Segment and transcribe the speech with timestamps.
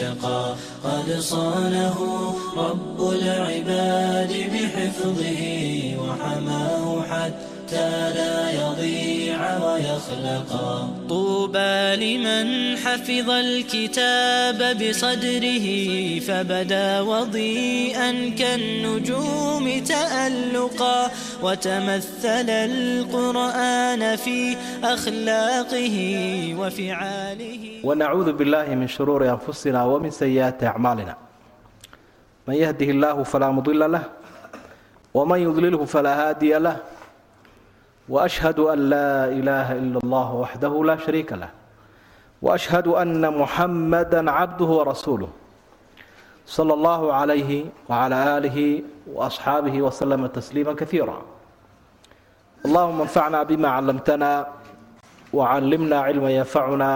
[0.00, 0.54] اتقى
[0.84, 1.98] قد صانه
[2.56, 5.42] رب العباد بحفظه
[5.98, 15.66] وحماه حتى لا يضيع ويخلقا طوبى لمن حفظ الكتاب بصدره
[16.20, 21.10] فبدا وضيئا كالنجوم تألقا
[21.42, 25.96] وتمثل القرآن في أخلاقه
[26.58, 31.16] وفعاله ونعوذ بالله من شرور أنفسنا ومن سيئات أعمالنا
[32.48, 34.02] من يهده الله فلا مضل له
[35.14, 36.76] ومن يضلله فلا هادي له
[38.08, 41.48] وأشهد أن لا إله إلا الله وحده لا شريك له
[42.42, 45.28] وأشهد أن محمدا عبده ورسوله
[46.49, 47.51] صلى الله عليه
[47.89, 48.57] وعلى آله
[49.15, 51.17] وأصحابه وسلم تسليما كثيرا
[52.65, 54.31] اللهم انفعنا بما علمتنا
[55.33, 56.91] وعلمنا علما ينفعنا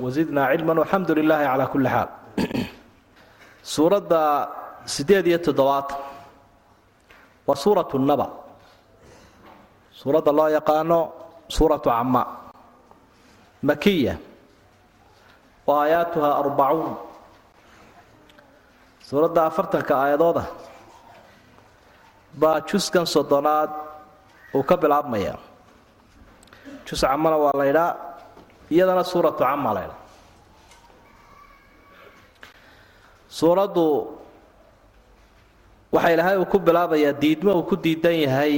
[0.00, 2.08] وزدنا علما والحمد لله على كل حال
[3.74, 4.24] suuradda
[4.86, 5.88] sideed iyo toddobaad
[7.46, 8.26] waa suuratu naba
[10.00, 10.98] suuradda loo yaqaano
[11.56, 12.22] suuratu cama
[13.68, 14.14] makiya
[15.66, 16.94] wa aayaatuha arbacuun
[19.11, 20.43] suuradda afartanka aayadooda
[22.41, 23.71] baa juskan soddonaad
[24.55, 25.35] uu ka bilaabmaya.
[26.87, 27.91] Jus camana waa la ydhaa
[28.71, 29.99] iyadana suuratu cama la ydhaa
[33.37, 33.85] suuraddu
[35.91, 38.53] waxa ilaahay uu ku bilaabayaa diidmo uu ku diidan yahay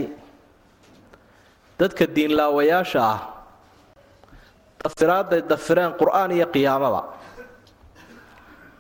[1.82, 3.20] dadka diinlaawayaasha ah
[4.84, 7.02] dafiraadday dafireen qur'aan iyo qiyaamada.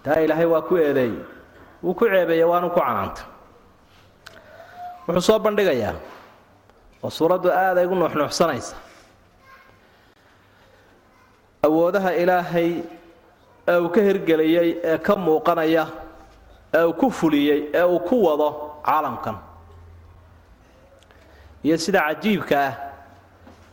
[0.03, 1.15] Taa ilaahay waa ku eedeeyey
[1.83, 3.25] wuu ku ceebeeyey waanu ku canaantay.
[5.07, 5.95] Wuxuu soo bandhigayaa.
[7.03, 8.75] Oo suuraddu aad ay gu nuuxnuuxsanaysa
[11.65, 12.83] awoodaha ilaahay
[13.67, 15.83] ee uu ka hirgeliyey ee ka muuqanaya
[16.77, 18.47] ee uu ku fuliyey ee uu ku wado
[18.85, 19.35] caalamkan.
[21.63, 22.73] Iyo sida cajiibka ah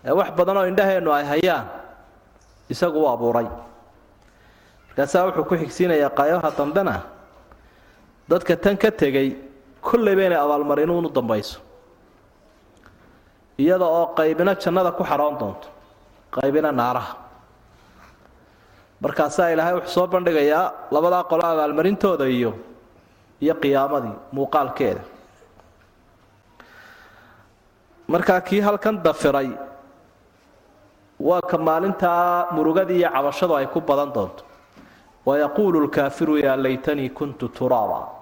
[0.06, 1.66] ee wax badan oo indhaheennu ay hayaan
[2.70, 3.46] isagu u abuuray.
[4.88, 6.94] Markaasaa wuxuu ku xigsiinayaa qaayaha dambena
[8.30, 9.28] dadka tan ka tegey
[9.82, 11.58] kollayba inay abaalmarinuunu dambayso.
[13.58, 15.68] Iyada oo qaybina jannada ku xadhoon doonto
[16.36, 17.14] qaybina naaraha.
[19.02, 20.64] Markaasaa ilaahay wuxuu soo bandhigayaa
[20.94, 22.52] labadaa qolo abaalmarintooda iyo
[23.44, 25.02] iyo qiyaamadii muuqaalkeeda.
[28.08, 29.50] Markaa kii halkan dafiray
[31.20, 34.44] waa ka maalintaa murugadii iyo cabashadu ay ku badan doonto.
[35.26, 38.19] Wayaquulu lkaafiru yaa laytanii kuntu turaaba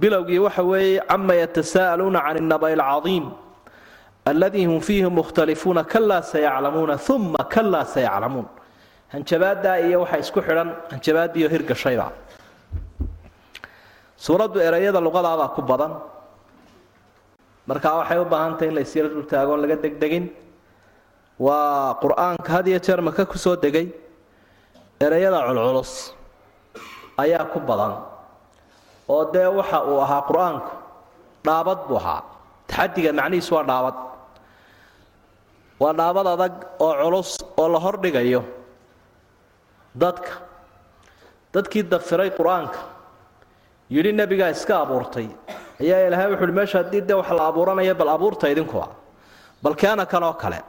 [0.00, 3.24] bilowgii waxa weeye cama yatasaaluuna can inaba lcaiim
[4.30, 8.46] aladii hum fiihi mukhtalifuuna kalaa sayaclamuuna uma kalaa sayaclamuun.
[9.12, 12.06] Hanjabaadaa iyo waxa isku xidhan hanjabaadiiyo hirgashayba
[14.16, 15.92] suuraddu ereyada luqadaabaa ku badan.
[17.66, 20.26] Markaa waxay u baahantahy in laysyaro dhultaagoon laga degdegin.
[21.38, 23.86] Waa qur'aanka had iyo jeer maka ku soo degay?
[25.00, 26.12] Ereyada culculus
[27.18, 27.92] ayaa ku badan
[29.08, 30.70] oo dee waxa uu ahaa qur'aanku
[31.46, 32.22] dhaabad buu ahaa.
[32.70, 33.96] Taxadiga macnihiisu waa dhaabad.
[35.80, 37.30] Waa dhaabad adag oo culus
[37.60, 38.42] oo la hordhigayo
[39.94, 40.32] dadka.
[41.54, 42.78] Dadkii dafiray qur'aanka
[43.90, 45.28] yidhi nebigaa iska abuurtay.
[45.80, 48.88] Ayaa ilaahay wuxuuhi meesha haddii dee wax la abuuranaya bal abuurta idinkuba
[49.62, 50.60] bal keena kanoo kale.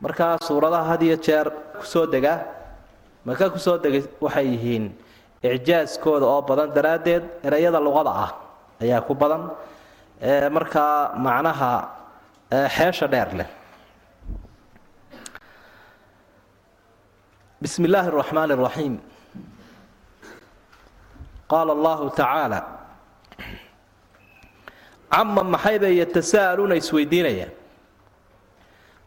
[0.00, 1.46] Markaa suuradaha had iyo jeer
[1.78, 2.34] ku soo dega
[3.24, 4.84] maka ku soo degay waxay yihiin
[5.42, 8.30] icjaaskooda oo badan daraaddeed erayada luqada ah
[8.82, 9.42] ayaa ku badan.
[10.56, 11.70] Markaa macnaha
[12.76, 13.48] xeesha dheer leh.
[17.62, 18.94] Bismi illaahi araxmaan araxiim
[21.50, 22.60] qaala allahu tacaala
[25.12, 27.52] cama maxaybay yatasa'aluuna isweydiinayaan?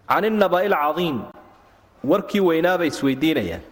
[0.10, 1.18] Can innaba ilcadiim
[2.12, 3.63] warkii weynaabay isweydiinayaan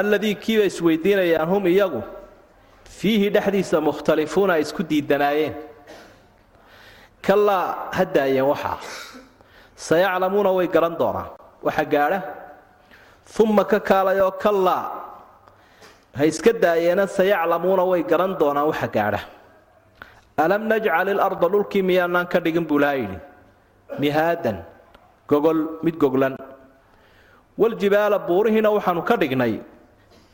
[0.00, 2.02] alladii kiibay isweydiinayaan hum iyagu
[2.98, 5.54] fiihi dhexdiisa mukhtalifuuna ay isku diidanaayeen.
[7.26, 7.66] Kallaa
[7.96, 8.78] ha daayeen waxaa
[9.86, 11.28] sayaclamuuna way garan doonaan.
[11.66, 12.18] Waxa gaadha.
[13.42, 14.82] Uma ka kaalayoo kallaa
[16.18, 19.20] ha iska daayeena sayaclamuuna way garan doonaan waxa gaadha.
[20.44, 23.18] Alam najcal ilarda dhulkii miyaanaan ka dhigin buu laha yidhi.
[23.98, 24.58] Mihaadan
[25.28, 26.34] gogol mid goglan.
[27.58, 29.54] Waljibaala buurihiina waxaanu ka dhignay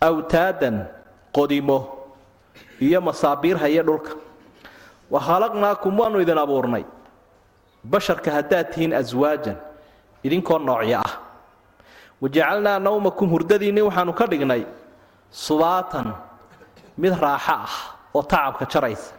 [0.08, 0.76] awtaadan
[1.37, 1.78] qodimo
[2.81, 4.12] iyo masaabiir haya dhulka.
[5.12, 6.84] Wa khalaqnaakum waannu idin abuurnay.
[7.84, 9.56] Basharka haddaad tihiin aswaajan
[10.26, 11.12] idinkoo noocyo ah.
[12.22, 14.62] Wajacalnaa nawmakum hurdadiinni waxaanu ka dhignay
[15.31, 16.08] subaatan
[16.99, 17.75] mid raaxo ah
[18.14, 19.14] oo tacabka jaraysa.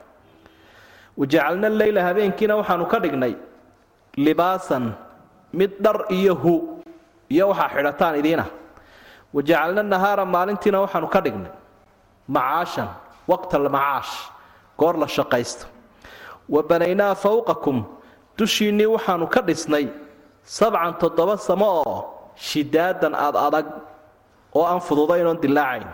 [1.19, 3.33] Wajacalna leyla habeenkiina waxaanu ka dhignay
[4.25, 4.93] libaasan
[5.53, 6.53] mid dhar iyo hu
[7.29, 8.47] iyo waxaa xidhataan idiinah
[9.33, 11.51] wajacalna nahaara maalintiina waxaanu ka dhignay
[12.35, 12.89] macaashan
[13.27, 14.13] waqta almacaash
[14.79, 15.65] goor la shaqaysto
[16.49, 17.77] wa banaynaa fawqakum
[18.37, 19.85] dushiinnii waxaanu ka dhisnay
[20.43, 21.97] sabcan toddoba samo oo
[22.47, 23.67] shidaadan aad adag
[24.57, 25.87] oo aan fududayn oon dilaacayn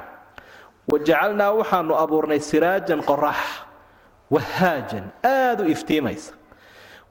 [0.91, 3.39] wa jacalnaa waxaanu abuurnay siraajan qorax
[4.33, 6.33] wahaajan aad u iftiimaysa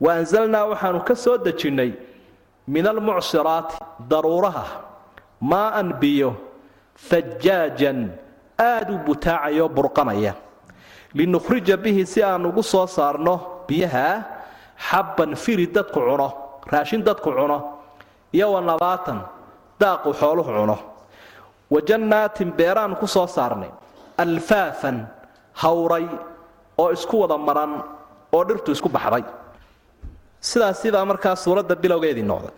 [0.00, 1.92] wa anzalnaa waxaanu ka soo dejinnay
[2.68, 3.76] min almucsiraati
[4.10, 4.64] daruuraha
[5.40, 6.34] maa'an biyo
[6.94, 8.10] fajaajan
[8.58, 10.34] aad u butaacayoo burqanaya.
[11.14, 14.22] Linukhrija bihi si aan ugu soo saarno biyaha
[14.76, 16.28] xabban firi dadku cuno
[16.66, 17.58] raashin dadku cuno
[18.32, 19.18] iyo wa nabaatan
[19.80, 20.76] daaqu xooluhu cuno.
[21.70, 23.70] Wa jannaatin beeraan ku soo saarnay
[24.18, 25.06] alfaafan
[25.62, 26.06] hawray
[26.78, 27.82] oo isku wada maran
[28.32, 29.24] oo dhirtu isku baxday.
[30.40, 32.52] Sidaasibaa markaa suuradda bilowgeedii noqday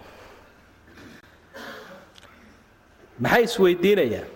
[3.23, 4.29] maxay isweydiinayaan?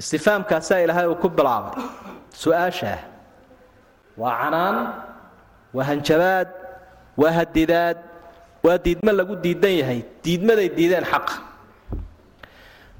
[0.00, 1.74] Istifaamkaasaa ilaahay uu ku bilaabay.
[2.42, 3.00] Su'aashaah
[4.20, 4.76] waa canaan?
[5.76, 6.48] Waa hanjabaad?
[7.20, 7.98] Waa hadidaad?
[8.64, 10.00] Waa diidmo lagu diidan yahay.
[10.24, 11.34] Diidmaday diideen xaqa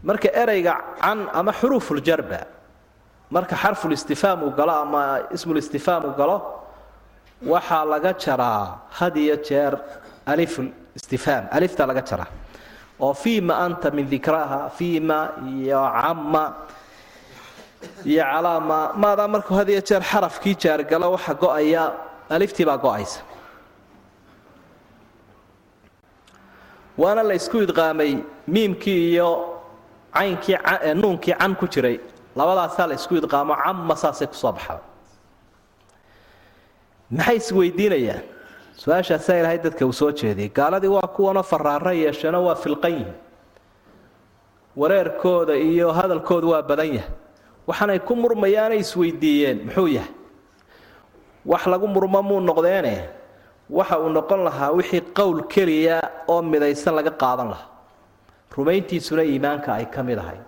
[0.08, 2.40] marka ereyga can ama xuruufuljarba
[3.30, 5.02] marka xarfulistifaam uu galo ama
[5.36, 6.36] ismulistifaam uu galo
[7.52, 8.64] waxaa laga jaraa
[8.98, 9.72] had iyo jeer
[10.32, 12.28] alifulistifaam alifta laga jaraa
[13.00, 15.18] oo fiima anta min dikraha fiima
[15.54, 16.44] iyo camma
[18.10, 18.78] iyo calaama.
[19.02, 21.84] Maadaa markuu had iyo jeer xarafkii jaargalo waxa go'aya
[22.34, 23.20] aliftii baa go'aysa.
[26.98, 28.12] Waana la isku idqaamay
[28.54, 29.28] miimkii iyo
[30.14, 30.56] caynkii
[31.00, 31.96] nuunkii can ku jiray.
[32.36, 34.78] Labadaasaa la isku idqaamo camma saasay ku soo baxda
[37.10, 38.22] maxay isweydiinayaan
[38.82, 43.14] su'aashaasaa ilaahay dadka uu soo jeediyay gaaladii waa kuwanoo faraara yeesheenoo waa filqan yihiin
[44.76, 47.10] wareerkooda iyo hadalkooda waa badan yahay
[47.66, 50.12] waxaanay ku murmayaanay isweydiiyeen muxuu yahay
[51.46, 52.94] wax lagu murmo muu noqdeene
[53.70, 55.98] waxa uu noqon lahaa wixii qowl keliya
[56.28, 57.68] oo midaysan laga qaadan lahaa
[58.56, 60.38] rumayntiisuna iimaanka ay ka mid ahay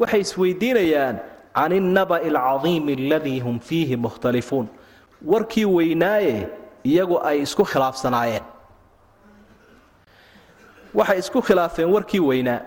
[0.00, 1.16] waxay isweydiinayaan
[1.54, 4.66] can innaba'i alcadiimi aladii hum fiihi mukhtalifuun
[5.32, 6.48] warkii weynaaye
[6.84, 8.44] iyagu ay isku khilaafsanaayeen.
[10.94, 12.60] Waxay isku khilaafeen warkii weynaa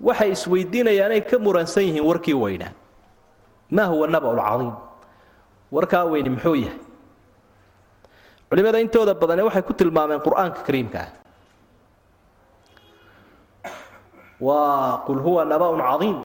[0.00, 2.72] waxay isweydiinayaanay ka muransan yihiin warkii weynaa
[3.70, 4.74] maa huwa naba'u lcadiim
[5.72, 6.78] warkaa weyni muxuu yahay?
[8.48, 10.98] Culimada intooda badane waxay ku tilmaameen qur'aanka kariimka.
[11.00, 11.10] Ah
[14.40, 16.18] waa qul huwa naba'un cadiim.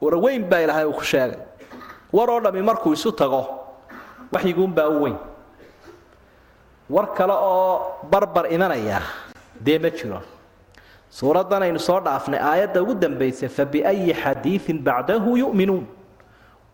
[0.00, 1.38] Waraweyn baa ilaahay uu ku sheegay.
[2.12, 3.42] War oo dhammi markuu isu tago
[4.32, 5.16] waxyiguunbaa u weyn
[6.90, 9.00] war kale oo barbar imanaya.
[9.60, 10.20] Dee ma jiro?
[11.10, 14.12] Suuraddan aynu soo dhaafnay aayadda ugu dambaysa fa biayi
[14.82, 15.86] bacdahu yu'minuun.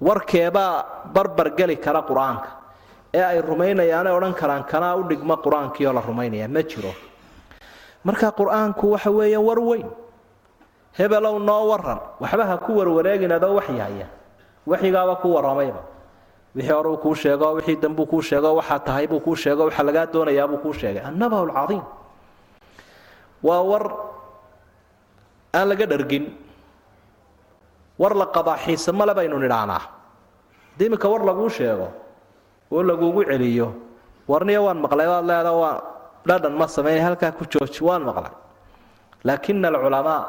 [0.00, 2.48] Warkeebaa barbar geli kara qur'aanka.
[3.14, 6.48] Ee ay rumaynayaanay odhan karaan kanaa u dhigma qur'aankiioo la rumaynaya?
[6.48, 6.92] Ma jiro.
[8.04, 9.86] Marka qur'aanku waxa weeyaan war weyn.
[10.98, 14.06] Hebelow noo waran waxba ha ku warwareegin adoo waxyahaya
[14.66, 15.82] waxyigaaba ku warramayba
[16.56, 19.82] wixii hore uu kuu sheego wixii dambuu kuu sheego waxaa tahay buu kuu sheego waxa
[19.82, 21.02] lagaa doonayaabuu kuu sheegay.
[21.02, 21.82] Annaba lcadiim
[23.42, 23.84] waa war
[25.54, 26.24] aan laga dhargin.
[27.98, 29.82] War la qabaaxiisa male baynu nidhaahnaa
[30.72, 31.88] haddii iminka war laguu sheego
[32.72, 33.68] oo lagugu celiyo
[34.28, 35.76] warniyo waan maqlay waad leeda waa
[36.28, 38.30] dhadhan ma samayn halkaa ku jooji waan maqlay.
[39.24, 40.22] Laakina alculamaa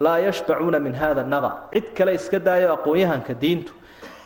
[0.00, 1.50] laa yashbacuuna min hada naba.
[1.72, 3.72] Cid kale iska daayo aqoon-yahanka diintu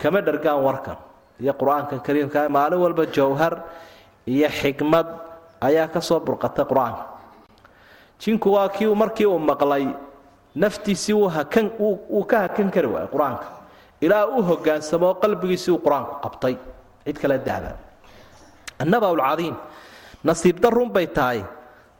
[0.03, 0.97] kama dhargaan warkan
[1.41, 3.55] iyo qur'aankan kariimka maalin walba jawhar
[4.27, 5.07] iyo xikmad
[5.61, 7.05] ayaa ka soo burqata qur'aanka.
[8.21, 9.85] Jinku waa kii markii uu maqlay
[10.55, 13.47] naftiisii wuu ka hakan kari waayay qur'aanka.
[14.01, 16.55] Ilaa u hogaansamo qalbigiisii uu qur'aanku qabtay.
[17.05, 17.77] Cid kale dahda
[18.83, 19.55] annaba'ulcadiim
[20.25, 21.45] nasiib darrun bay tahay.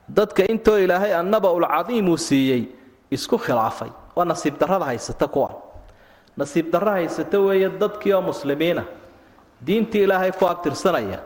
[0.09, 2.63] Dadka intoo ilaahay annaba'ulcadiim uu siiyey
[3.11, 3.91] isku khilaafay.
[4.17, 5.51] Waa nasiib darrada haysata kuwa.
[6.37, 8.85] Nasiib darro haysata weeye dadkii oo muslimiina
[9.67, 11.19] diintii ilaahay ku abtirsanaya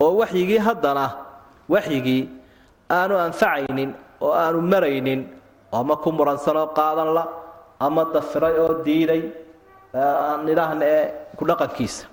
[0.00, 1.06] oo waxyigii haddana
[1.68, 2.22] waxyigii
[2.90, 3.90] aanu anfacaynin
[4.20, 5.20] oo aanu maraynin
[5.72, 7.24] ama ku muransanoo qaadan la
[7.80, 9.22] ama dafiray oo diiday
[9.94, 11.04] aan idhaahna ee
[11.36, 12.06] ku dhaqankiisa.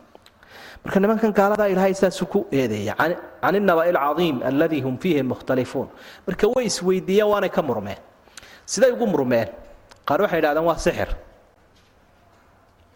[0.83, 2.93] Marka nimankan gaaladaa ilaahay saasu ku eedeeya
[3.41, 5.87] can innaba'i alcadiim alladii hum fiihi mukhtalifuun
[6.27, 7.99] marka way isweydiiyeen waanay ka murmeen.
[8.65, 9.47] Siday ugu murmeen
[10.07, 11.09] qaar waxay idhahdeen waa sixir.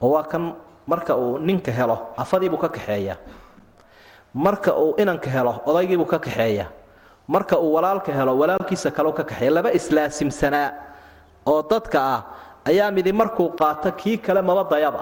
[0.02, 0.44] Oo waa kan
[0.88, 3.17] marka uu ninka helo afadiibuu ka kaxeeyaa
[4.34, 6.70] marka uu inanka helo odaygiibuu ka kaxeeyaa
[7.27, 9.51] marka uu walaalka helo walaalkiisa kaleu ka kaxeeya.
[9.51, 10.70] Laba islaasimsanaa
[11.46, 12.20] oo dadka ah
[12.70, 15.01] ayaa midi markuu qaato kii kale maba dayaba.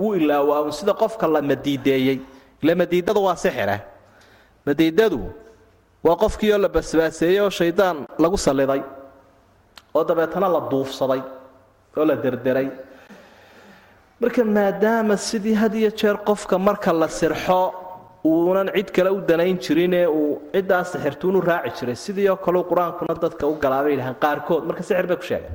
[0.00, 2.18] Wuu ilaawaaun sida qofka la madiideeyey.
[2.62, 3.76] Ile madiidadu waa sixire
[4.66, 5.20] madiidadu
[6.04, 8.80] waa qofkiioo la basbaaseeyey oo shaydaan lagu salliday
[9.94, 11.20] oo dabeetana la duufsaday
[11.96, 12.68] oo la derderay
[14.20, 17.60] marka maadaama sidii had iyo jeer qofka marka la sirxo
[18.24, 23.14] uunan cid kale u danayn jirinee uu ciddaa sixirtuunu raaci jiray sidii oo kaleu qur'aankuna
[23.24, 24.62] dadka u galaabay yidhahaan qaarkood.
[24.68, 25.54] Marka sixir bay ku sheegeen.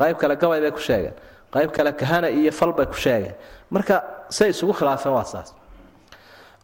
[0.00, 1.14] Qayb kale gabay bay ku sheegeen.
[1.54, 3.34] Qayb kale kahana iyo fal bay ku sheegeen.
[3.74, 3.94] Marka
[4.36, 5.48] say isugu khilaafeen waa saas.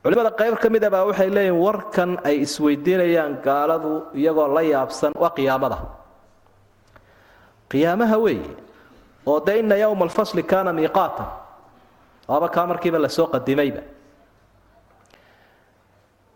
[0.02, 5.12] Culimada qayb ka mid a baa waxay leeyihiin warkan ay isweydiinayaan gaaladu iyagoo la yaabsan
[5.22, 5.78] waa qiyaamada.
[7.70, 8.50] Qiyaamaha weeye
[9.26, 11.26] oo de ina yowma alfasli kaana miiqaatan
[12.28, 13.82] waaba kaa markiiba la soo qadimayba.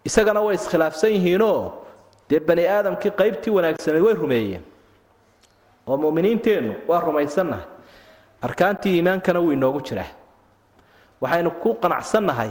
[0.05, 1.73] Isagana way iskhilaafsan yihiinoo
[2.31, 4.63] dee bani aadamkii qaybtii wanaagsaneed way rumeeyeen.
[5.87, 7.65] Oo muminiinteennu waa rumaysannahay.
[8.43, 10.11] Arkaantii iimaankana wuu inoogu jiraa.
[11.21, 12.51] Waxaynu ku qanacsannahay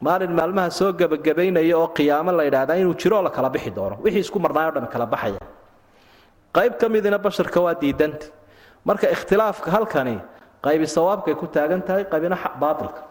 [0.00, 3.96] maalin maalmaha soo gebagabaynaya oo qiyaamo la yidhaahdaa inuu jiroo la kala bixi doono.
[4.04, 5.40] Wixii isku marnaay o dhan kala baxaya.
[6.52, 8.26] Qayb ka midina basharka waa diidanta
[8.84, 10.16] marka ikhtilaafka halkani
[10.66, 13.02] qaybi sawaabkay ku taagan tahay qaybina baailka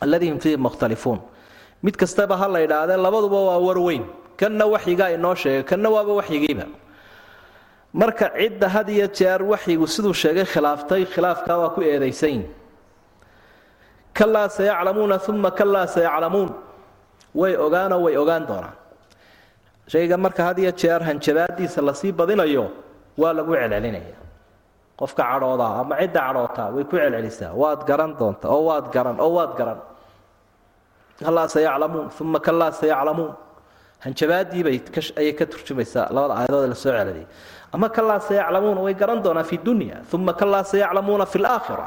[0.00, 1.20] alladii fiihi mukhtalifuun
[1.82, 4.04] mid kastaba ha la yidhaahdee labaduba waa warweyn
[4.40, 6.66] kanna waxyigaa inoo sheegay kanna waaba waxyigiiba.
[7.94, 12.44] Marka cidda had iyo jeer waxyigu siduu sheegay khilaaftay khilaafkaa waa ku eedaysanyihin
[14.12, 16.50] kalaa sayaclamuuna uma kalaa sayaclamuun.
[17.34, 18.76] Way ogaanoo way ogaan doonaan.
[19.88, 22.64] Shayga marka had iyo jeer hanjabaadiisa la sii badinayo
[23.18, 24.16] waa lagu celcelinaya
[25.00, 27.52] qofka cadhoodaa ama cidda cadhootaa way ku celcelisaa.
[27.62, 29.78] Waad garan doonta oo waad garan oo waad garan.
[31.24, 33.32] Kalaa sayaclamuun uma kalaa sayaclamuun.
[34.04, 34.78] Hanjabaadiibay
[35.20, 36.06] ayay ka turjumaysaa.
[36.14, 37.26] Labada aayadood ee la soo celceliyay
[37.74, 39.96] ama kalaa sayaclamuuna way garan doonaan fi dunya.
[40.14, 41.86] Uma kalaa sayaclamuuna fi laakhira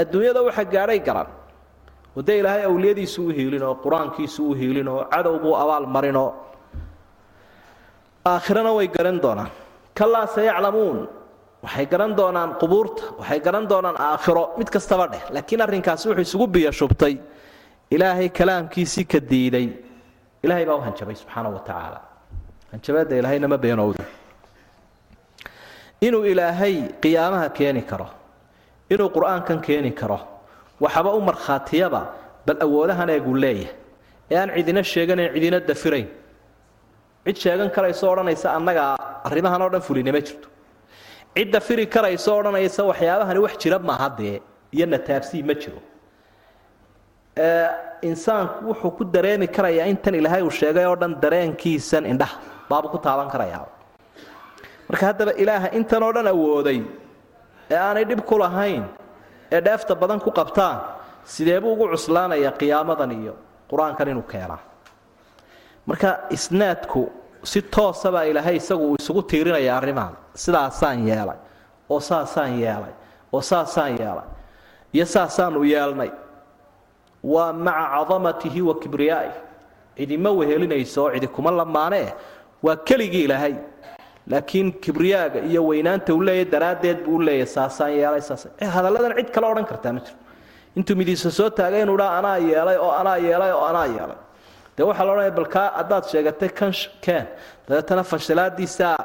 [0.00, 1.28] adduunyada waxa gaadhay garan.
[2.16, 6.30] Wade ilaahay awliyadiisu u hiilinoo qur'aankiisu u hiilinoo cadowbuu abaal marinoo.
[8.26, 9.50] Aakhirana way garan doonaan.
[9.98, 10.98] Kalaa sayaclamuun
[11.64, 16.46] waxay garan doonaan qubuurta waxay garan doonaan aakhiro mid kastaba dheh laakiin arrinkaasi wuxuu isugu
[16.54, 17.14] biyo shubtay.
[17.94, 19.66] Ilaahay kalaamkiisii ka diiday
[20.44, 22.00] ilaahay baa u hanjabay subxaana wa tacaala
[22.72, 24.04] hanjabaadda ilaahayna ma beenowda.
[26.06, 28.08] Inuu ilaahay qiyaamaha keeni karo
[28.90, 30.18] inuu qur'aankan keeni karo
[30.84, 32.00] waxaba u markhaatiyaba
[32.46, 33.72] bal awoodahan eeguu leeyahay.
[34.30, 36.08] Ee aan cidina sheeganayn cidina dafirayn.
[37.24, 38.90] Cid sheegan karayso odhanaysa annagaa
[39.28, 40.48] arrimahan oo dhan fuline ma jirto
[41.36, 44.36] cid dafiri karayso odhanaysa waxyaabahani wax jira maaha dee
[44.76, 45.80] iyo nataabsii ma jiro.
[48.08, 52.36] Insaanku wuxuu ku dareemi karayaa intan ilaahay uu sheegay oo dhan dareenkiisan indhaha
[52.70, 53.66] baabuu ku taaban karayaa.
[54.88, 56.80] Marka haddaba ilaaha intan oo dhan awooday
[57.70, 58.84] ee aanay dhib ku lahayn
[59.52, 60.76] ee dheefta badan ku qabtaan
[61.34, 63.34] sidee buu ugu cuslaanayaa qiyaamadan iyo
[63.70, 64.60] qur'aankan inuu keenaa
[65.88, 67.02] marka isnaadku
[67.50, 70.14] si toosabaa ilaahay isagu uu isugu tiirinaya arrimahan
[70.44, 71.38] sidaasaan yeelay
[71.90, 72.94] oo saasaan yeelay
[73.32, 74.28] oo saasaan yeelay.
[74.94, 76.10] Iyo saasaanu yeelnay
[77.24, 79.34] waa maca cadamatihi wa kibriyaa'ih
[79.96, 82.08] cidima wehelinayso oo cidi kuma lamaanee
[82.62, 83.54] waa keligii ilaahay.
[84.30, 89.30] Laakiin kibriyaaga iyo weynaanta uu leeyahy daraaddeed buu u leeyahy saasaan yeelay saasaan hadalladan cid
[89.34, 90.18] kale odhan kartaa ma jiro.
[90.76, 94.18] Intuu midiisa soo taagay inuu dhaa anaa yeelay oo anaa yeelay oo anaa yeelay.
[94.76, 96.72] Dee waxaa la odhanaya balkaa haddaad sheegatay kan
[97.04, 97.26] keen.
[97.68, 98.96] Dabeetana fashilaadiisaa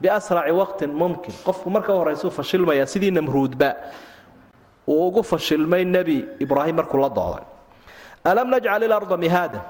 [0.00, 1.34] biasraci waqtin mumkin.
[1.46, 3.70] Qofku marka horeysuu fashilmaya sidii namruudba
[4.88, 7.44] uu ugu fashilmay nebi ibraahim markuu la dooday.
[8.24, 9.62] Alam najcal ilarda mihaadan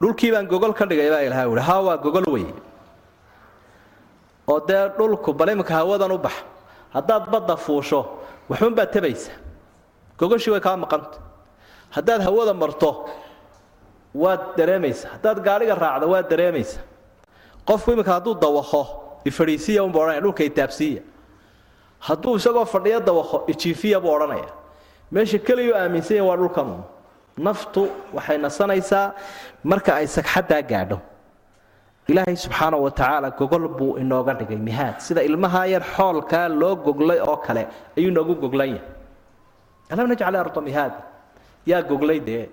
[0.00, 2.46] dhulkii baan gogol ka dhigay baa ilaha uhi haa waa gogol wey
[4.48, 6.34] oo dee dhulku bal iminka hawadan u bax.
[6.94, 8.00] Haddaad badda fuusho
[8.50, 9.32] waxuunbaad tabaysa
[10.18, 11.18] gogoshii way kaa maqanta
[11.90, 13.08] haddaad hawada marto
[14.14, 15.08] waad dareemaysa.
[15.14, 16.78] Haddaad gaadhiga raacdo waad dareemaysa
[17.68, 18.82] qofku iminka hadduu dawaqo
[19.24, 21.02] ifadhiisiya unba odhanaya dhulka itaabsiiya
[22.06, 24.48] hadduu isagoo fadhiyo dawaqo ijiifiya buu odhanaya.
[25.12, 26.68] Meesha keliyu aaminsan yahi waa dhulkan
[27.46, 27.82] naftu
[28.16, 29.06] waxay nasanaysaa
[29.64, 30.98] marka ay sagxaddaa gaadho.
[32.08, 35.00] Ilaahay subxaana wa tacaala gogol buu inooga dhigay mihaad.
[35.00, 37.66] Sida ilmaha yar xoolkaa loo goglay oo kale
[37.96, 38.82] ayuu inoogu goglan yahay.
[39.90, 40.98] Alam najcal arda mihaada
[41.66, 42.48] yaa goglay dee?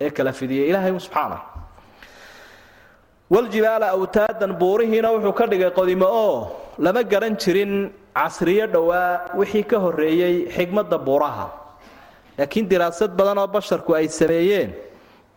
[0.00, 1.38] Ee kala fidiyey ilaahay subxaana
[3.30, 6.38] waljibaala awtaadan buurihiina wuxuu ka dhigay qodimo oo
[6.78, 11.46] lama garan jirin casriyo dhowaa wixii ka horeeyey xigmadda buuraha.
[12.38, 14.70] Laakiin diraasad badan oo basharku ay sameeyeen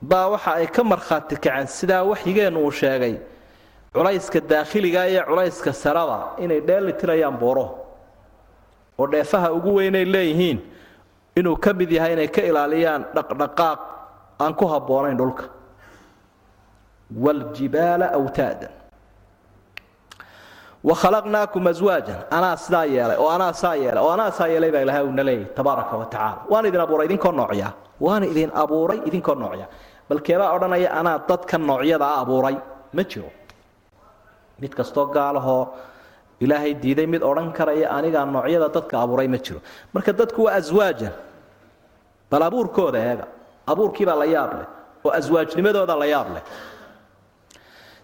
[0.01, 3.15] baa waxa ay ka markhaati kaceen sidaa waxyigeennu uu sheegay.
[3.93, 7.73] Culayska daakhiliga iyo culayska sarada inay dheeli tirayaan buuruhu
[8.99, 10.59] oo dheefaha ugu weynay leeyihiin
[11.35, 13.79] inuu ka mid yahay inay ka ilaaliyaan dhaqdhaqaaq
[14.39, 15.43] aan ku habboonayn dhulka
[17.23, 18.69] wljibaala wtaadan
[20.83, 22.85] wakhalaqnaakum aswaajan anaa sidaa
[40.45, 41.11] waa aswaajan
[43.71, 44.53] abuurkiibaa la yaab
[45.05, 46.27] oo aswaajnimadooda la yaab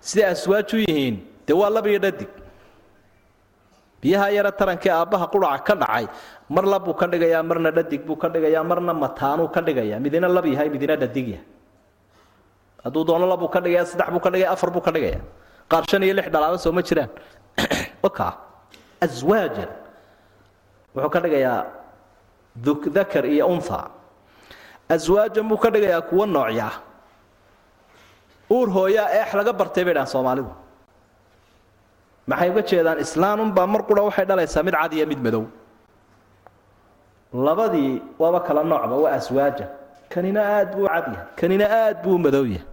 [0.06, 1.16] siday aswaaj u yihiin
[1.48, 2.30] dee waa lab iyo dhadig.
[4.02, 6.06] Biyaha yara tarankee aabbaha quraca ka dhacay
[6.50, 10.00] mar lab buu ka dhigayaa marna dhadig buu ka dhigayaa marna mataanuu ka dhigayaa.
[10.00, 11.46] Midina lab yahay midina dhadig yahay.
[12.86, 15.22] Hadduu doono labbuu ka dhigaya saddex buu ka dhigaya afar buu ka dhigaya
[15.70, 17.10] qaar shan iyo lix dhalaaba soo ma jiraan.
[18.08, 18.38] Oka
[19.02, 19.72] aswaajan
[20.94, 21.66] wuxuu ka dhigayaa
[22.94, 23.90] dakar iyo unha
[24.90, 26.70] aswaajan buu ka dhigayaa kuwa noocya
[28.50, 30.52] uur hooyaa eex laga bartay bay dhahaan soomaalidu.
[32.28, 35.44] Maxay uga jeedaan islaanunbaa mar waxay dhalaysaa mid cad iyo mid madow.
[37.34, 39.68] Labadii waaba kala noocba waa aswaajan
[40.10, 42.64] kanina aad buu cad yahay kanina aad buu madow yahay.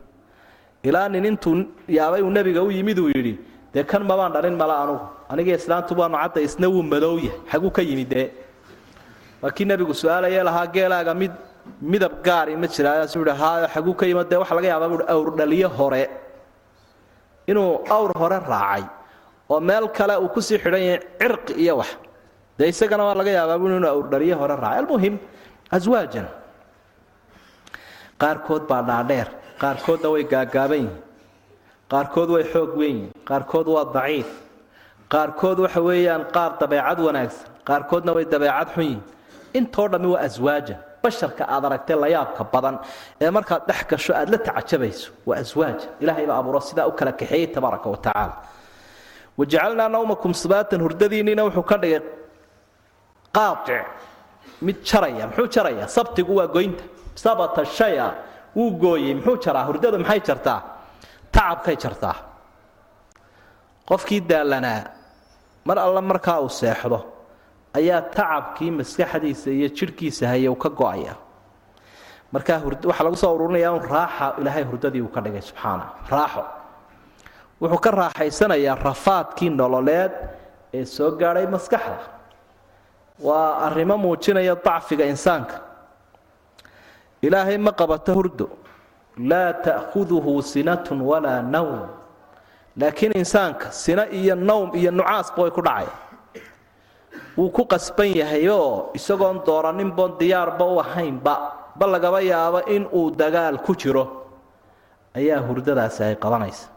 [0.83, 3.35] Ilaa nin intuu yaabay uu nebiga u yimid uu yidhi
[3.75, 5.07] dee kan mabaan dhalin mala anugu.
[5.31, 8.31] Aniga islaantu baanu cadda isna wuu madow yahay xaguu ka yimid dee.
[9.43, 11.33] Waa kii nebigu su'aalayee lahaa geelaaga mid
[11.81, 14.89] midab gaari ma jiraasu i haayo xaguu ka yimid dee waxa laga yaabaa?
[14.89, 16.05] Buui awr dhaliyo hore.
[17.47, 18.85] Inuu awr hore raacay
[19.51, 21.91] oo meel kale uu ku sii xidhan yahay cirqi iyo wax.
[22.59, 24.07] Dee isagana waa laga yaabaa inuu awr
[24.41, 24.79] hore raacay.
[24.79, 25.15] Almuhim
[25.71, 26.27] aswaajan
[28.21, 29.29] qaarkood baa dhaadheer
[29.61, 30.97] qaarkoodna way gaagaaban yihiin.
[31.91, 34.29] Qaarkood way xoog weyn yihiin qaarkood waa daciif.
[35.13, 37.47] Qaarkood waxa weeyaan qaar dabeecad wanaagsan.
[37.69, 39.03] Qaarkoodna way dabeecad xun yihiin
[39.59, 42.77] intoo dhammi waa aswaajan basharka aad aragtee layaabka badan
[43.25, 47.13] ee markaad dhex gasho aad la tacajabayso waa aswaaja ilaahay baa abuuro sidaa u kala
[47.21, 48.35] kaxeeyey tabaaraka wa tacaala.
[49.39, 52.03] Wajacalnaa nawmakum subaatan hurdadiinniina wuxuu ka dhigay
[53.37, 53.87] qaatic
[54.67, 55.85] mid jaraya muxuu jaraya?
[55.97, 56.85] Sabtigu waa goynta.
[57.23, 58.07] Sabata shaya
[58.57, 59.65] wuu gooyey muxuu jaraa?
[59.69, 60.59] Hurdadu maxay jartaa?
[61.35, 62.17] Tacabkay jartaa.
[63.89, 64.81] Qofkii daallanaa
[65.65, 66.99] mar alle markaa uu seexdo
[67.79, 71.15] ayaa tacabkii maskaxdiisa iyo jidhkiisa haya uu ka go'aya.
[72.33, 76.45] Markaa waxaa lagu soo ururinaya un raaxa ilaahay hurdadii uu ka dhigay subxaana raaxo.
[77.61, 80.13] Wuxuu ka raaxaysanayaa rafaadkii nololeed
[80.75, 81.99] ee soo gaadhay maskaxda.
[83.27, 85.61] Waa arrimo muujinaya dacfiga insaanka.
[87.23, 88.47] Ilaahay ma qabato hurdo.
[89.19, 91.89] Laa ta'khuduhu sinatun walaa nawm.
[92.77, 95.93] Laakiin insaanka sina iyo nawm iyo nucaasba way ku dhacaya
[97.37, 101.35] wuu ku qasban yahay oo isagoon dooraninboon diyaarba u ahaynba
[101.79, 104.05] ba lagaba yaabo in uu dagaal ku jiro.
[105.17, 106.69] Ayaa hurdadaasi ay qabanaysa.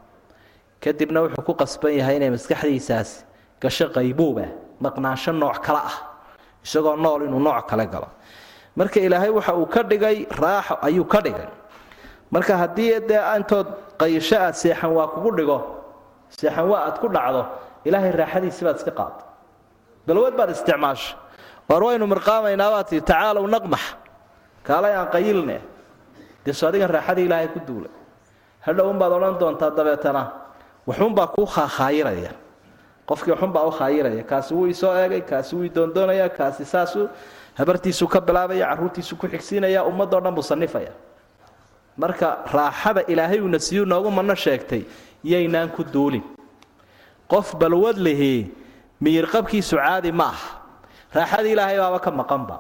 [0.82, 3.24] Kadibna wuxuu ku qasban yahay inay maskaxdiisaasi
[3.62, 4.46] gasho qaybuuba
[4.84, 5.98] maqnaansho nooc kale ah
[6.64, 8.08] isagoo nool inuu nooc kale galo.
[8.76, 11.48] Marka ilaahay waxa uu ka dhigay raaxo ayuu ka dhigay.
[12.32, 13.68] Marka haddii dee intood
[14.00, 15.58] qayisho aad seexan waa kugu dhigo
[16.30, 17.46] seexan waa aad ku dhacdo
[17.88, 19.20] ilaahay raaxadiisi baad iska qaado
[20.08, 21.16] balwad baad isticmaasha
[21.70, 23.84] war waynu mirqaamaynaa tii tacaalow naqmax.
[24.64, 25.58] Kaalay aan qayilne.
[26.46, 27.92] Deso adigan raaxadii ilaahay ku duulay.
[28.66, 30.24] Hadhow unbaad odhan doontaa dabeetana
[30.88, 32.32] waxuunbaa kuu khaahaayiraya
[33.10, 37.10] qofkii waxunbaa u khaayiraya kaasi wuu isoo eegay kaasi wuu doondoonaya kaasi saasuu
[37.58, 40.92] habartiisuu ka bilaabaya caruurtiisuu ku xigsiinaya ummadoo dhan buu sanifaya
[41.98, 44.84] marka raaxada ilaahay uuna siiyuu noogu manno sheegtay
[45.24, 46.24] yaynaan ku duulin.
[47.30, 48.50] Qof balwad lihi
[49.02, 50.50] miyirqabkiisu caadi ma aha.
[51.16, 52.56] Raaxadii ilaahay baaba ka maqanba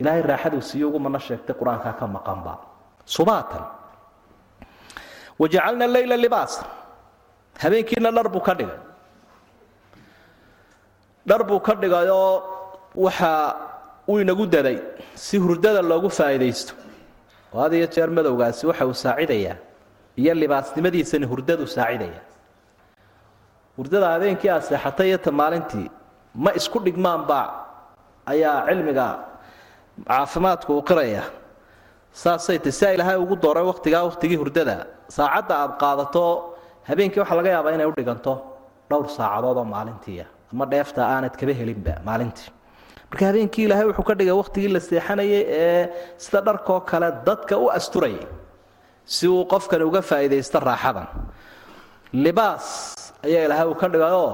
[0.00, 2.52] ilaahay raaxaduu siiyo ugumana sheegtay qur'aankaa ka maqanba
[3.06, 3.64] subaatan.
[5.38, 6.62] Wajacalna leyla libaasa
[7.62, 8.78] habeenkiina dhar buu ka dhigay.
[11.26, 12.42] Dhar buu ka dhigayoo
[12.94, 13.30] waxa
[14.08, 14.78] uu inagu daday
[15.14, 16.74] si hurdada loogu faa'iidaysto
[17.54, 19.56] oo had jeer madowgaasi waxa uu saacidayaa.
[20.16, 22.20] Iyo libaasnimadiisani hurdadu saacidaya
[23.78, 25.88] hurdada habeenkii aad seexatay iyo maalintii
[26.44, 27.46] ma isku dhigmaanbaa
[28.32, 29.06] ayaa cilmiga
[30.08, 31.22] caafimaadku uu qiraya.
[32.22, 34.76] Saasay ta sia ilaahay ugu dooray wakhtigaa wakhtigii hurdada.
[35.16, 36.22] Saacadda aad qaadato
[36.88, 38.32] habeenkii waxaa laga yaabaa inay u dhiganto
[38.90, 42.48] dhowr saacadood oo maalintiia ama dheefta aanad kaba helinba maalintii.
[43.10, 45.82] Marka habeenkii ilaahay wuxuu ka dhigay wakhtigii la seexanayay ee
[46.24, 48.26] sida dharkoo kale dadka u asturayay
[49.14, 51.06] si uu qofkani uga faa'iidaysto raaxadan.
[52.24, 52.66] Libaas
[53.26, 54.32] ayaa ilaahay uu ka dhigayoo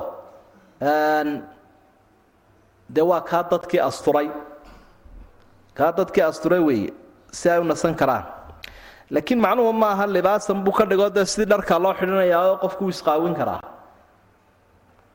[2.95, 4.29] dee waa kaa dadkii asturay.
[5.79, 6.91] Kaa dadkii asturay weeye
[7.33, 8.25] si ay u nasan karaan.
[9.11, 12.85] Laakiin macnuhu ma aha libaasan buu ka dhigo dee sidii dharkaa loo xidhanayaa oo qofku
[12.85, 13.61] uu isqaawin karaa.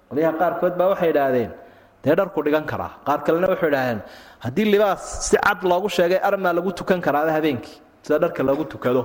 [0.09, 1.51] Qolyaha qaarkood baa waxay idhaahdeen
[2.03, 2.91] dee dharku dhigan karaa.
[3.07, 3.99] Qaar kalena waxay idhaahdeen
[4.45, 7.77] haddii libaas si cad loogu sheegay armaa lagu tukan karaaba habeenkii.
[8.03, 9.01] Sida dharka loogu tukado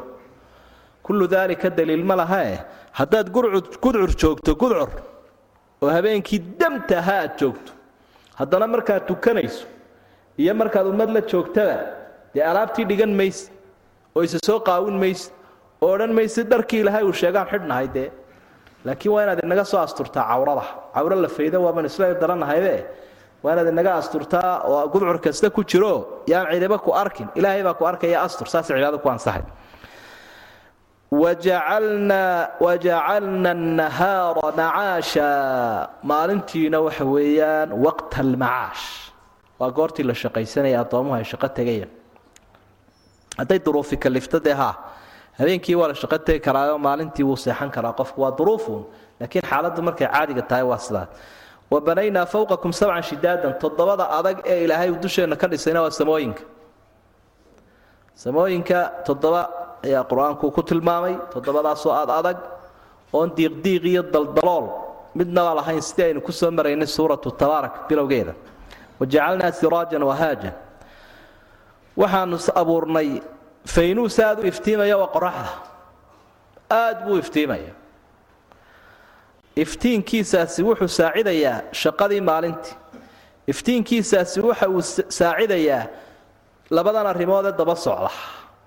[1.06, 2.58] kullu daalika daliil ma lahae
[2.98, 4.88] haddaad gudcur joogto gudcur
[5.82, 7.72] oo habeenkii damta ahaa aad joogto
[8.40, 9.64] haddana markaad tukanayso
[10.42, 11.76] iyo markaad ummad la joogtaba
[12.34, 13.50] dee alaabtii dhigan mayse
[14.16, 15.30] oo isa soo qaawin mayse
[15.82, 18.08] oo odhan mayse dharkii ilaahay uu sheegaan xidhnahay dee.
[18.84, 20.64] Laakiin waa inaad inaga soo asturtaa cawrada.
[20.94, 22.74] Cawro la fayda waaban isla daranahaybe
[23.42, 25.92] waa inaad inaga asturtaa oo gudcur kasta ku jiro
[26.32, 27.28] yaan cidiba ku arkin.
[27.38, 29.42] Ilaahay baa ku arkaya astur saas cibaado ku ansaxay
[31.11, 38.85] wajacalna nahaara macaasha maalintiina waxa weeyaan waqta almacaash
[39.59, 41.90] waa goortii la shaqaysanaya addoomuhu ay shaqo tegayaan
[43.38, 44.75] hadday duruufi kalifto haa
[45.38, 48.85] habeenkii waa la shaqo tegi karaayo maalintii wuu seexan karaa qofku waa duruufun
[49.20, 51.09] laakiin xaaladdu markay caadiga tahay waa sidaas
[51.70, 56.42] wa banaynaa fawqakum sabcan shidaadan toddobada adag ee ilaahay dusheenna ka dhisayna waa samooyinka
[58.14, 59.42] samooyinka toddoba
[59.87, 62.38] ayaa qur'aanku ku tilmaamay toddobadaasoo aad adag
[63.12, 64.66] oon diiqdiiq iyo daldalool
[65.19, 68.35] midnaba lahayn sidii aynu ku soo maraynay suuratu tabaarak bilowgeeda.
[69.01, 70.55] Wajacalnaa siraajan wahaajan
[72.01, 73.09] waxaanu abuurnay
[73.75, 75.51] faynuus aad u iftiimaya waa qoraxda.
[76.71, 77.73] Aad buu iftiimaya.
[79.57, 82.75] Iftiinkiisaasi wuxuu saacidayaa shaqadii maalintii.
[83.53, 84.83] Iftiinkiisaasi waxa uu
[85.19, 85.83] saacidayaa
[86.71, 88.11] labadan arrimoodee daba socda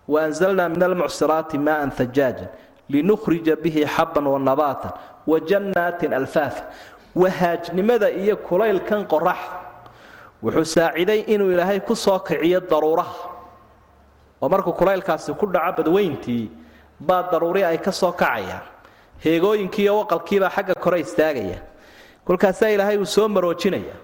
[0.08, 2.48] waanzalnaa min almucsiraati maaan hajaajan
[2.90, 4.92] linukhrija bihi xabban wanabaatan
[5.28, 6.64] wajannaatin alfaafa
[7.16, 9.58] wahaajnimada iyo kulaylkan qoraxda
[10.44, 13.30] wuxuu saaciday inuu ilaahay ku soo kiciyo daruuraha.
[14.42, 16.52] oo markuu kulaylkaasi ku dhaco badweyntii
[17.00, 18.62] baa daruuri ay ka soo kacayaan
[19.24, 21.60] heegooyinkii iyo waqalkiibaa xagga kore istaagaya.
[22.26, 23.96] kolkaasaa ilaahay uu soo maroojinaya.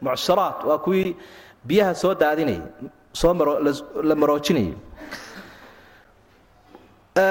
[0.00, 1.16] mucsiraat waa kuwii
[1.64, 2.60] biyaha soo daadinaya
[3.12, 3.32] soo
[4.08, 4.74] la maroojinayay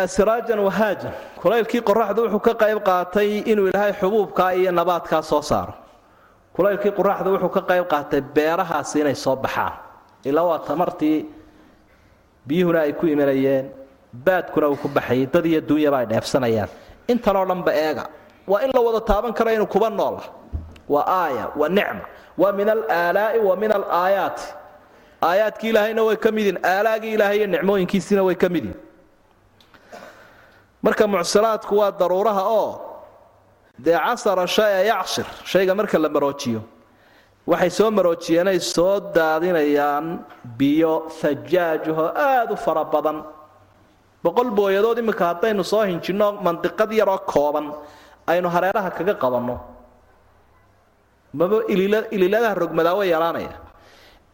[0.07, 5.73] siraajan wahaajan kulaylkii qoraxdu wuxuu ka qayb qaatay inuu ilaahay xubuubkaa iyo nabaadkaa soo saaro.
[6.55, 9.73] Kulaylkii qoraxdu wuxuu ka qayb qaatay beerahaasi inay soo baxaan.
[10.25, 11.25] Ilaa waa tamartii
[12.47, 13.65] biyuhuna ay ku imanayeen
[14.25, 16.69] baadkuna uu ku baxayay dad iyo duunyaba ay dheefsanayaan.
[17.07, 18.05] Intanoo dhanba eega
[18.47, 20.21] waa in la wada taaban karo inuu kuba noola.
[20.89, 22.05] Waa aaya waa nicma
[22.37, 24.45] waa min alaalaa'i wa min alaayaati
[25.29, 28.73] aayaadkii ilaahayna way ka midin aalaagii ilaahay iyo nicmooyinkiisiina way ka midin.
[30.84, 32.69] Marka mucsiraadku waa daruuraha oo
[33.79, 36.62] dee casara shaya yacsir shayga marka la maroojiyo
[37.47, 40.07] waxay soo maroojiyeenay soo daadinayaan
[40.57, 43.17] biyo fajaajaho aada u fara badan.
[44.23, 47.73] Boqol booyadood iminka haddaynu soo hinjinno mandiqad yaroo kooban
[48.31, 49.55] aynu hareeraha kaga qabanno.
[51.34, 51.57] Maba
[52.13, 53.53] ililadaha rogmadaa way yaraanaya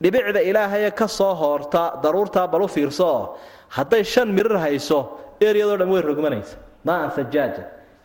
[0.02, 3.38] dhibicda ilaahayee ka soo hoorta daruurtaa balu fiirsooo
[3.70, 6.58] hadday shan mirir hayso eryadoo dhan way rogmanaysa.
[6.84, 7.12] Maaan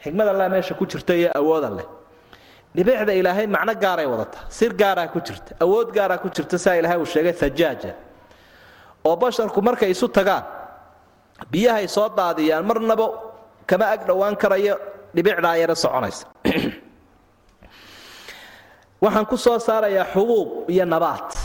[0.03, 1.87] xikmad allaa meesha ku jirta iyo awooda leh
[2.75, 5.55] dhibicda ilaahay macno gaaray wadataa sir gaaraa ku jirta.
[5.61, 7.95] Awood gaaraa ku jirta saa ilaahay uu sheegay sajaaja
[9.05, 10.45] oo basharku markay isu tagaan
[11.51, 13.07] biyahay soo daadiyaan marnaba
[13.67, 14.79] kama ag dhowaan karayo
[15.15, 16.27] dhibicdaa yara soconaysa.
[19.03, 21.42] Waxaan ku soo saarayaa xubuub iyo nabaat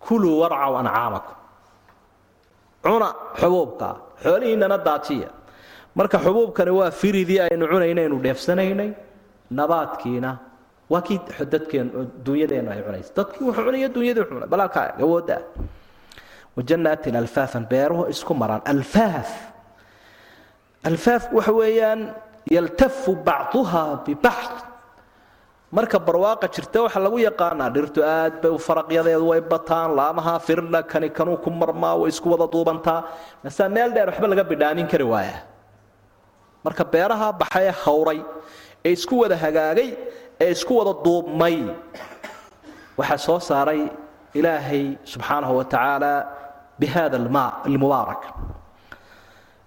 [0.00, 1.36] kuluu warcaw ancaamakum.
[2.82, 3.08] Cuna
[3.40, 3.88] xubuubka
[4.22, 5.28] xoolihiinnana daajiya.
[5.94, 8.90] Marka xubuubkani waa firidii aynu cunaynaynu dheefsanaynay
[9.50, 10.30] nabaadkiina
[10.90, 11.20] waa kii
[11.52, 11.88] dadkeen
[12.72, 14.48] ay cunaysa dadkii wuxuu cunaya dunyadii wuxuu cunay.
[14.48, 15.42] Balaalka awoodda ah
[16.56, 18.62] wajanaatin alfaafan beeruhu isku maraan.
[18.64, 19.30] Alfaaf.
[20.84, 22.14] Alfaaf waxa weeyaan
[22.50, 24.67] yaltafu bacduha bibacd
[25.76, 30.80] marka barwaaqa jirta waxaa lagu yaqaanaa dhirtu aad bay u faraqyadeedu way bataan laamaha firdha
[30.92, 33.00] kani kanuu ku marmaa way isku wada duubantaa.
[33.44, 35.36] Masaa meel dheer waxba laga bidhaamin kari waaya.
[36.64, 38.20] Marka beeraha baxay hawray
[38.86, 39.90] ee isku wada hagaagay
[40.42, 41.56] ee isku wada duubmay.
[42.98, 43.82] Waxaa soo saaray
[44.38, 46.12] ilaahay subxaanahu wa tacaala
[46.80, 48.22] bi hada almaa almubaarak.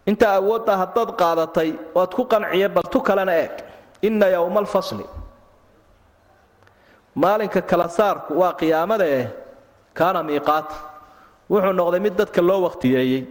[0.10, 3.54] Inta awoodda haddaad qaadatay waad ku qanciye bal tu kalena eeg
[4.08, 5.06] inna yowma alfasli
[7.16, 9.28] maalinka kala saarku waa qiyaamada eh
[9.94, 10.76] kaana miiqaata
[11.50, 13.24] wuxuu noqday mid dadka loo wakhtiyeeyey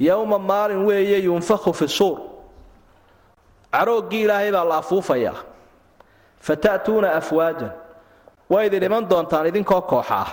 [0.00, 2.18] yowma maalin weeye yunfakhu fi suur.
[3.72, 5.34] Carooggii ilaahay baa la afuufayaa
[6.40, 7.70] fata'tuuna afwaajan.
[8.50, 10.30] Waa idin iman doontaan idinkoo kooxa ah.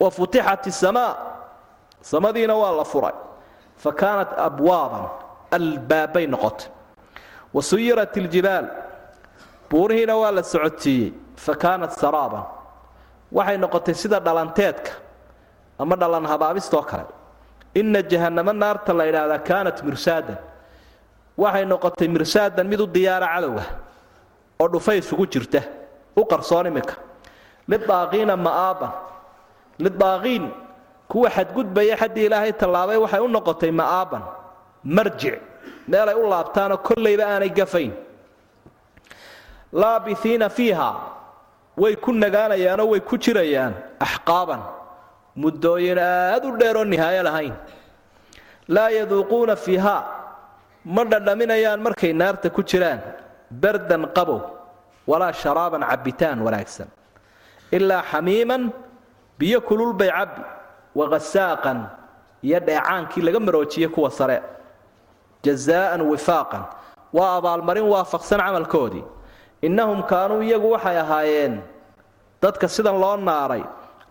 [0.00, 1.16] Wa futixat isamaa
[2.02, 3.14] samadiina waa la furay.
[3.76, 5.06] Fa kaanat abwaaban.
[5.50, 6.68] Albaabbay noqotay.
[7.54, 8.66] Wa suyirat iljibaal
[9.74, 11.10] buurihiina waa la socodsiiyey
[11.44, 12.44] fa kaanat saraaban.
[13.36, 14.92] Waxay noqotay sida dhalanteedka
[15.82, 17.10] ama dhalan habaabistoo kale.
[17.74, 20.38] Inna jahannamo naarta la yidhaahdaa kaanat mirsaadan.
[21.42, 23.64] Waxay noqotay mirsaadan mid u diyaara cadowga
[24.62, 25.60] oo dhufay isugu jirta
[26.16, 26.94] u qarsoon iminka.
[27.70, 28.92] Lidaaqiina ma'aaban.
[29.84, 30.44] Lidaaqiin
[31.10, 34.22] kuwa xadgudbaya xaddii ilaahay tallaabay waxay u noqotay ma'aaban.
[34.96, 35.36] Marjic
[35.90, 37.92] meelay u laabtaanoo kollayba aanay gafayn
[39.74, 40.90] laabihiina fiiha.
[41.76, 43.74] Way ku nagaanayaanoo way ku jirayaan
[44.06, 44.60] axqaaban.
[45.36, 47.54] Muddooyin aad u dheeroo nihaayo lahayn.
[48.68, 49.96] Laa yaduuquuna fiiha.
[50.84, 53.00] Ma dhadhaminayaan markay naarta ku jiraan.
[53.50, 54.40] Bardan qabow.
[55.06, 56.86] Walaa sharaaban cabbitaan wanaagsan.
[57.72, 58.70] Ilaa xamiiman
[59.38, 60.42] biyo kulul bay cabbi.
[60.94, 61.78] Waqasaaqan
[62.42, 64.38] iyo dheecaankii laga maroojiye kuwa sare.
[65.42, 66.62] Jazaa'an wifaaqan.
[67.12, 69.04] Waa abaalmarin waafaqsan camalkoodii
[69.66, 71.54] innahum kaanuu iyagu waxay ahaayeen.
[72.42, 73.62] Dadka sidan loo naaray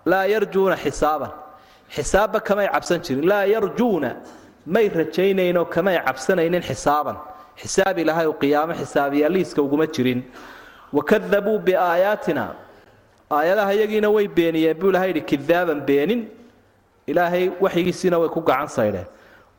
[0.06, 1.32] laa yarjuuna xisaaban.
[1.96, 3.26] Xisaabba kamay cabsan jirin.
[3.32, 4.10] Laa yarjuuna
[4.66, 7.18] may rajaynaynoo kamay cabsanaynin xisaaban.
[7.62, 10.20] Xisaab ilaahay u qiyaamo xisaabiyaaliiska uguma jirin.
[10.94, 12.46] Wakadabuu biaayaatina.
[13.32, 14.78] Aayadaha iyagiina way beeniyeen.
[14.80, 16.22] Buu ilahay yidhi kidaaban beenin.
[17.08, 19.06] Ilaahay waxyigiisiina way ku gacan saydheen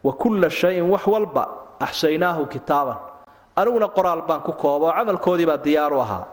[0.04, 1.44] wa kulla shayin wax walba
[1.80, 2.96] axshaynaahu kitaaban
[3.56, 6.24] aniguna qoraal baan ku kooba oo camalkoodii baa diyaaru ahaa.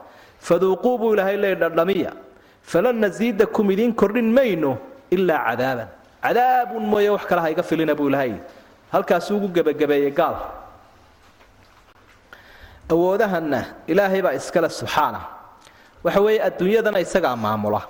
[0.46, 2.12] Faduuquu buu ilaahay leey dhadhamiya
[2.62, 4.78] falan nasiidakum idiin kordhin mayno
[5.10, 5.88] ilaa cadaaban.
[6.22, 8.32] Cadaabun mooye wax kale ha iga filina buu ilahay
[8.92, 10.36] halkaasuu ugu gebagabeeyey gaal.
[12.92, 15.20] Awoodahanna ilaahay baa iskale subxaana.
[16.04, 17.80] Waxa weeye adduunyadana isagaa maamula.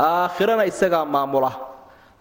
[0.00, 1.50] Aakhirana isagaa maamula.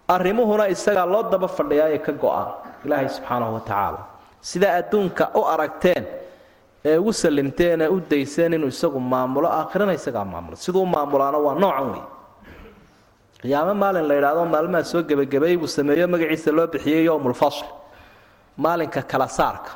[0.07, 2.43] Arrimuhuna isagaa loo daba fadhiyaaye ka go-a
[2.86, 3.99] ilaahay subxaanahu wa tacaala
[4.49, 6.03] sidaa adduunka u aragteen
[6.89, 11.56] ee ugu salimteen ee u dayseen inuu isagu maamulo aakhirana isagaa maamula siduu maamulaana waa
[11.63, 12.03] noocan wey
[13.41, 17.65] qiyaamo maalin la yidhaahdo maalmaha soo gebagabeeyey buu sameeyo magaciisa loo bixiyey yowmulfasl
[18.63, 19.71] maalinka kala saarka.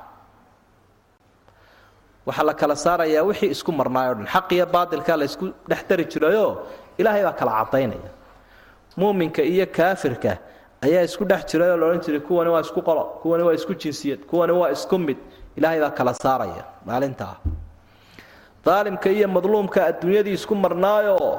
[2.28, 4.28] Waxaa la kala saarayaa wixii isku marnaay o dhan.
[4.34, 6.52] Xaq iyo baatilkaa la isku dhex dari jirayoo
[7.00, 8.12] ilaahay baa kala cadaynaya
[9.00, 10.32] muuminka iyo kaafirka
[10.86, 14.20] ayaa isku dhex jiray oo laodhan jiray kuwani waa isku qolo kuwani waa isku jinsiyad
[14.30, 15.18] kuwani waa isku mid.
[15.58, 17.36] Ilaahay baa kala saaraya maalintaa.
[18.66, 21.34] Daalimka iyo madluumka adduunyadii isku marnaayoo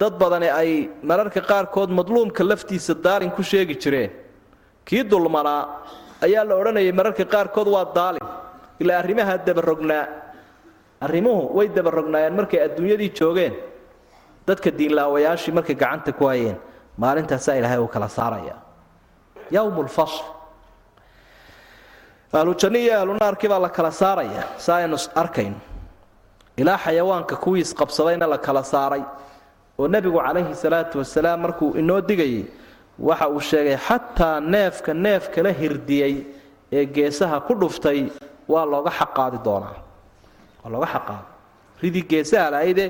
[0.00, 0.70] dad badani ay
[1.02, 4.10] mararka qaarkood madluumka laftiisa daalin ku sheegi jireen.
[4.84, 5.62] Kii dulmanaa
[6.26, 8.26] ayaa la odhanayay mararka qaarkood waa daalim.
[8.80, 10.04] Ilaa arrimaha dabarognaa
[11.06, 13.54] arrimuhu way dabarognaayeen markay adduunyadii joogeen.
[14.46, 16.56] Dadka diinlaawayaashii markay gacanta ku hayeen
[17.02, 18.54] maalintaasaa ilaahay uu kala saaraya.
[19.56, 20.24] Yowm lfasl
[22.32, 25.56] ahlujanno iyo ahlunaarkii baa la kala saaraya sa aynu arkayno
[26.60, 29.02] ilaa xayawaanka kuwii isqabsadayna la kala saaray.
[29.78, 32.44] Oo nebigu calayhi salaatu wasalaam markuu inoo digayay
[32.98, 36.14] waxa uu sheegay xataa neefka neef kala hirdiyey
[36.72, 38.00] ee geesaha ku dhuftay
[38.52, 39.76] waa looga xaqaadi doonaa.
[40.64, 41.26] Waa looga xaqaadi.
[41.82, 42.88] Ridii geesaha lahaydee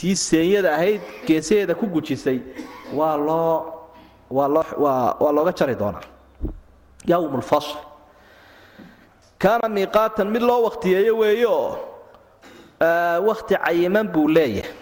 [0.00, 2.38] tii seenyada ahayd geesaheeda ku gujisay
[2.98, 3.56] waa loo
[4.30, 6.06] waa loo waa waa looga jari doonaa.
[7.06, 7.76] Yowm lfasl
[9.42, 11.56] kaana miiqaatan mid loo wakhtiyeeyo weeyo
[13.28, 14.72] wakhti cayiman buu leeyahay.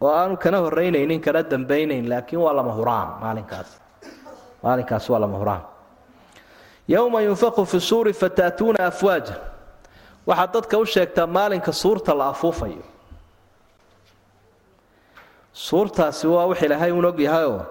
[0.00, 3.68] Oo aanu kana horaynaynin kana dambaynayn laakiin waa lama huraan maalinkaas.
[4.62, 5.62] Maalinkaas waa lama huraan.
[6.88, 9.34] Yowma yunfaqu fi suuri fataatuuna afwaaja
[10.26, 12.82] waxaad dadka u sheegtaa maalinka suurta la afuufayo
[15.56, 17.64] suurtaasi waa wix ilaahay uun og yahayoo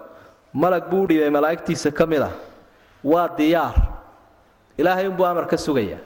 [0.54, 2.34] malag buu u malaa'igtiisa ka mid ah.
[3.06, 3.76] Waa diyaar.
[4.78, 6.02] Ilaahay unbuu amar ka sugayaa.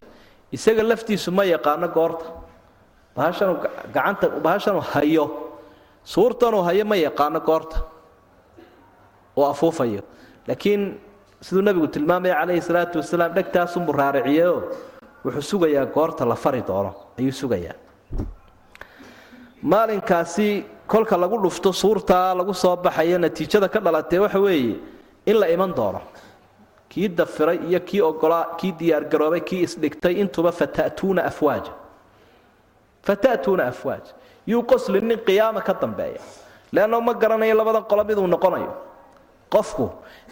[0.51, 2.25] Isaga laftiisu ma yaqaano goorta.
[3.15, 3.53] Bahashanu
[3.93, 5.25] gacanta bahashanu hayo.
[6.03, 7.77] Suurtanuu hayo ma yaqaano goorta.
[9.37, 10.03] Oo afuufayo.
[10.47, 10.99] Laakiin
[11.41, 14.53] siduu nebigu tilmaamaya calayhi salaatu wasalaam dhegtaasunbuu raariciyeo
[15.23, 16.91] wuxuu sugayaa goorta la fari doono.
[17.17, 17.75] Ayuu sugayaa.
[19.63, 24.75] Maalinkaasi kolka lagu dhufto suurtaa lagu soo baxayo natiijada ka dhalatee waxa weeye
[25.25, 26.01] in la iman doono.
[26.89, 31.71] Kii dafiray iyo kii ogolaa kii diyaargaroobay kii isdhigtay intuba fata'tuuna afwaaja
[33.05, 34.05] fata'tuuna afwaaj.
[34.47, 36.21] Yuu qosli nin qiyaama ka dambeeya.
[36.71, 38.73] Leanna ma garanayo labadan qolo miduu noqonayo.
[39.53, 39.89] Qofku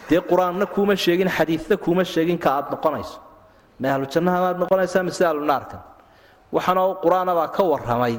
[0.08, 3.18] dee qur'aanna kuuma sheegin xadiidna kuuma sheegin ka aad noqonayso.
[3.80, 4.06] Ma ahlu
[4.58, 5.80] noqonaysaa mise ahlu naarkan?
[6.52, 8.18] Waxaanoo qur'aanabaa ka warramay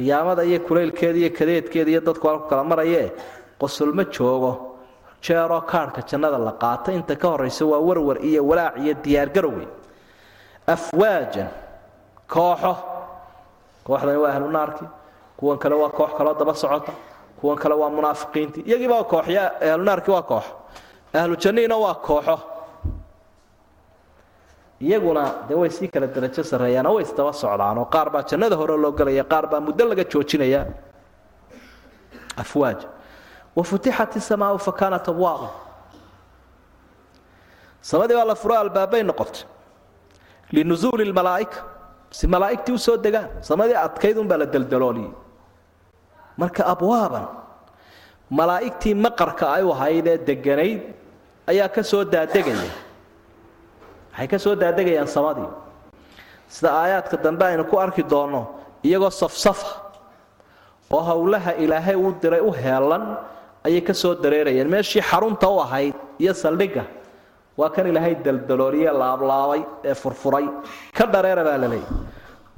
[0.00, 3.12] qiyaamada iyo kulaylkeeda iyo kadeedkeeda iyo dadku halku kala marayee
[3.60, 4.52] qosol ma joogo.
[5.20, 9.66] Jeeroo kaadhka jannada la qaato inta ka horaysa waa warwar iyo walaac iyo diyaargarowey
[10.66, 11.48] afwaajan
[12.32, 12.72] kooxo.
[13.84, 14.88] Kooxdani waa ahlu naarkii.
[15.36, 16.92] Kuwan kale waa koox kaloo daba socota.
[17.40, 18.62] Kuwan kale waa munaafiqiintii.
[18.68, 19.40] Iyagiiba kooxyo
[19.72, 20.52] ahlu naarkii waa kooxo
[21.14, 22.36] ahlu jannihiina waa kooxo
[24.80, 28.76] iyaguna dee way sii kala darajo sarreeyaan oo way isdaba socdaanoo qaar baa jannada hore
[28.84, 30.60] loo gelaya qaar baa muddo laga joojinaya.
[32.42, 32.80] Afwaaj.
[33.56, 35.48] Wafutixat isamaau fa kaanat abwaaba
[37.90, 39.42] samadii baa la furo albaabbay noqotay.
[40.54, 41.58] Linusuuli lmalaa'ika
[42.10, 45.10] si malaa'igtii u soo degaan samadii adkayd unbaa la deldalooliyey
[46.40, 47.26] marka abwaaban
[48.38, 50.80] malaa'igtii maqarka ay u ahayd ee deganayd
[51.50, 52.70] ayaa ka soo daadegaya
[54.12, 55.48] waxay ka soo daadegayaan samadii.
[56.54, 58.42] Sida aayaadka dambe aynu ku arki doonno
[58.88, 59.68] iyagoo safsafa
[60.90, 63.04] oo howlaha ilaahay uu diray u heelan
[63.66, 66.84] ayay ka soo dareerayeen meeshii xarunta u ahayd iyo saldhigga
[67.58, 70.46] waa kan ilaahay daldalooliye laablaabay ee furfuray.
[70.96, 71.86] Ka dhareera baa la leeyay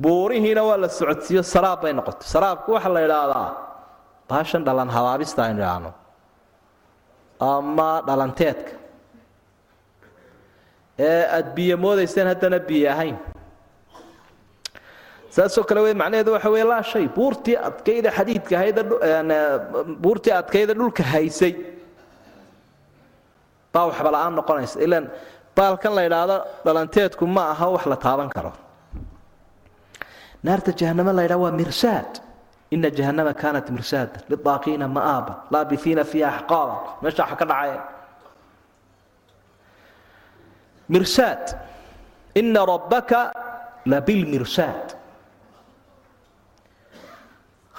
[0.03, 2.27] buurihiina waa la socodsiiyo saraab bay noqotay.
[2.35, 3.49] Saraabku waxaa la idhaahdaa
[4.31, 5.91] baashan dhalan habaabista aynu idhaahno
[7.41, 8.73] ama dhalanteedka
[11.09, 13.17] ee aada biyo moodayseen haddana biyo ahayn.
[15.35, 18.83] Saasoo kale wey macnaheedu waxa wey laa shay buurtii adkayda xadiidka ahayda
[20.05, 21.53] buurtii adkayda dhulka haysay
[23.75, 24.77] baa waxba la'aan noqonaysa.
[24.87, 25.07] Ilaan
[25.57, 28.53] baalkan la idhaahdo dhalanteedku ma aha wax la taaban karo.
[30.45, 32.13] Naarta jahanamo la ydhaha waa mirsaad.
[32.75, 37.79] Ina jahanama kaanat mirsaada lidaaqiina ma'aaba laabiiina fiiha axqaaban meesha waxa ka dhacaya
[40.89, 41.45] mirsaad
[42.35, 43.33] ina rabbaka
[43.87, 44.95] labilmirsaad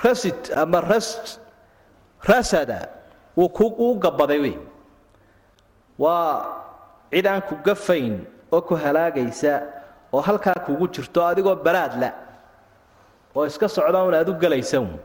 [0.04, 1.40] rasid ama ras
[2.28, 2.90] rasada
[3.38, 4.58] wuu kuu gabaday wey
[6.00, 6.46] waa
[7.12, 9.62] cid aan ku gafayn oo ku halaagaysa
[10.14, 12.12] oo halkaa kugu jirto adigoo baraadla
[13.36, 15.00] oo iska socda un aad u gelaysa un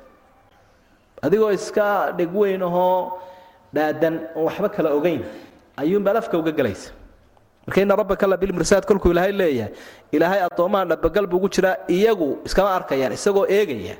[1.23, 3.21] adigoo iska dheg weyn ahoo
[3.75, 5.23] dhaadan oon waxba kala ogayn
[5.77, 6.91] ayuunbaad afka uga gelaysa
[7.69, 9.73] marka ina rabbaka labilmirsaad kolkuu ilaahay leeyahay.
[10.17, 13.97] Ilaahay addoommaha dhabagal buu ugu jiraa iyagu iskama arkayaan isagoo eegaya.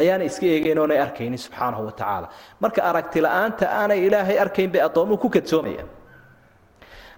[0.00, 2.26] Ayaana iska eegayn oonay arkaynin subxaanahu wa tacaala.
[2.62, 5.86] Marka aragti la'aanta aanay ilaahay arkayn bay addoomuhu ku kadsoomayaan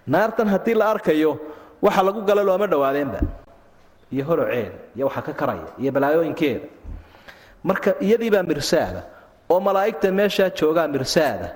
[0.07, 1.33] naartan haddii la arkayo
[1.83, 3.18] waxa lagu gala looma dhowaadeenba.
[4.12, 6.66] Iyo holoceeda iyo waxa ka karaya iyo balaayooyinkeeda.
[7.68, 9.00] Marka iyadiibaa mirsaada
[9.53, 11.48] oo malaa'igta meeshaa joogaa mirsaada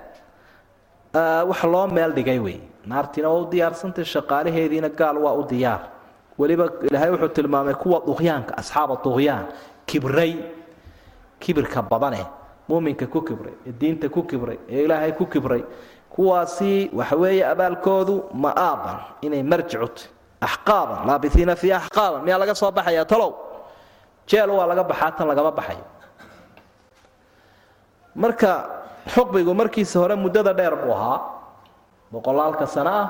[1.14, 2.60] wax loo meel dhigay wey.
[2.86, 5.80] Naartiina waa u diyaarsantay shaqaalaheediina gaal waa u diyaar.
[6.38, 9.46] Weliba ilaahay wuxuu tilmaamay kuwa duqyaanka asxaaba duqyaan
[9.86, 10.32] kibray
[11.40, 12.26] kibirka badane
[12.68, 15.64] muuminka ku kibray ee diinta ku kibray ee ilaahay ku kibray.
[16.10, 20.08] Kuwaasi waxa weeye abaalkoodu ma'aaban inay marjicut
[20.40, 23.32] axqaaban laabiiina fiiha axqaaban miyaa laga soo baxaya talow?
[24.26, 25.84] Jeel waa laga baxaa tan lagama baxayo.
[28.14, 28.77] Marka
[29.14, 31.20] xukmigu markiisa hore muddada dheer buu ahaa.
[32.12, 33.08] Boqolaalka sano ah.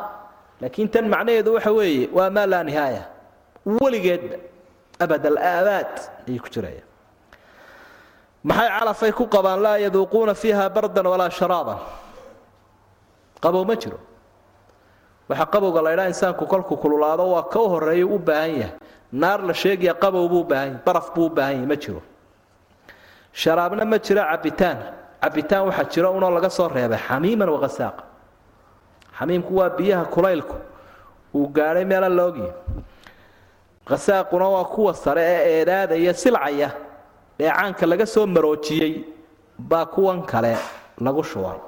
[0.60, 3.02] Laakiin tan macnaheedu waxa weeye waa maa laa nihaaya.
[3.66, 4.36] Weligeedba
[5.00, 5.92] abad alaabaad
[6.28, 6.82] ayay ku jiraya.
[8.44, 11.78] Maxay calafay ku qabaan laa yaduuquuna fiiha bardan walaa sharaaban?
[13.42, 13.98] Qabow ma jiro.
[15.28, 18.72] Waxa qabowga la ydhaa insaanku kolku kululaado waa ka u horreeya u baahan yahay.
[19.12, 22.02] Naar la sheegaya qabow buu ubaahan yahy baraf buu u baahan yahy ma jiro.
[23.32, 24.78] Sharaabna ma jiro cabitaan
[25.22, 28.02] cabitaan waxaa jiro unoo laga soo reebay xamiiman waqasaaqa
[29.18, 30.56] xamiimku waa biyaha kulaylku.
[31.34, 32.48] Uu gaadhay meela laogyi
[33.88, 36.70] khasaaquna waa kuwa sare ee eedaadaya silcaya.
[37.38, 39.04] Dheecaanka laga soo maroojiyey
[39.58, 40.56] baa kuwan kale
[41.00, 41.58] lagu shubay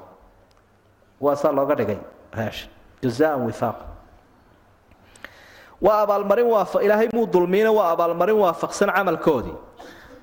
[1.18, 1.98] kuwaasaa looga dhigay
[2.32, 2.70] raashin.
[3.02, 3.76] Jazaan wifaaq.
[5.80, 9.54] Waa abaalmarin waafa ilaahay muu dulmiina waa abaalmarin waafaqsan camalkoodii.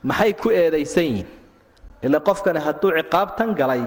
[0.03, 1.27] Maxay ku eedaysan yihiin
[2.05, 3.83] ila qofkani hadduu ciqaabtan galay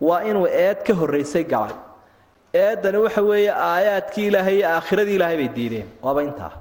[0.00, 1.74] waa inuu eed ka horraysay galay.
[2.54, 5.88] Eeddani waxa weeye aayaadkii ilaahay iyo aakhiradii ilaahay bay diideen.
[6.02, 6.52] Waaba intaa.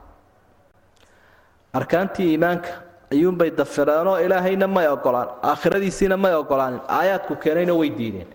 [1.73, 2.69] Arkaantii iimaanka
[3.11, 8.27] ayuunbay dafireenoo ilaahayna may ogolaan aakhiradiisiina may ogolaanin aayaadku keenayna way diideen.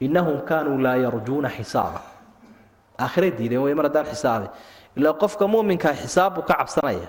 [0.00, 2.00] Innahum kaanuu laa yarjuuna xisaaba.
[2.98, 4.46] Aakhiray diideen wey mar haddaan xisaabi
[4.96, 7.08] ilaa qofka muminkaa xisaab buu ka cabsanaya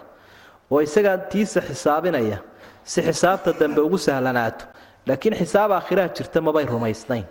[0.71, 2.37] oo isagaa tiisa xisaabinaya
[2.83, 4.65] si xisaabta dambe ugu sahlanaato
[5.07, 7.25] laakiin xisaab aakhiraha jirta mabay rumaysnayn.